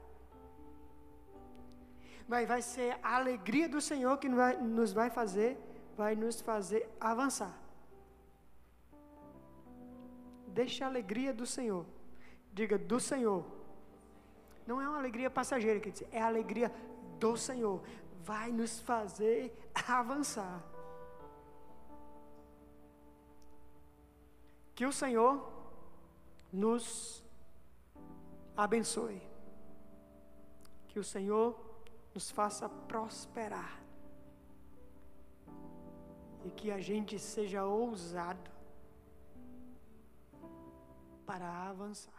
Mas 2.28 2.46
vai 2.46 2.60
ser 2.60 2.98
a 3.02 3.16
alegria 3.16 3.68
do 3.68 3.80
Senhor 3.80 4.18
que 4.18 4.28
nos 4.28 4.92
vai 4.92 5.08
fazer, 5.08 5.58
vai 5.96 6.14
nos 6.14 6.40
fazer 6.42 6.86
avançar. 7.00 7.54
Deixa 10.48 10.84
a 10.84 10.88
alegria 10.88 11.32
do 11.32 11.46
Senhor. 11.46 11.86
Diga 12.52 12.76
do 12.76 13.00
Senhor. 13.00 13.42
Não 14.66 14.82
é 14.82 14.88
uma 14.88 14.98
alegria 14.98 15.30
passageira, 15.30 15.80
quer 15.80 15.90
dizer, 15.90 16.08
é 16.12 16.20
a 16.20 16.26
alegria 16.26 16.70
do 17.18 17.36
Senhor. 17.36 17.82
Vai 18.24 18.50
nos 18.52 18.80
fazer 18.80 19.52
avançar. 19.86 20.62
Que 24.74 24.86
o 24.86 24.92
Senhor 24.92 25.50
nos 26.52 27.24
abençoe. 28.56 29.20
Que 30.88 30.98
o 30.98 31.04
Senhor 31.04 31.58
nos 32.14 32.30
faça 32.30 32.68
prosperar. 32.68 33.82
E 36.44 36.50
que 36.50 36.70
a 36.70 36.80
gente 36.80 37.18
seja 37.18 37.64
ousado 37.64 38.50
para 41.26 41.68
avançar. 41.68 42.17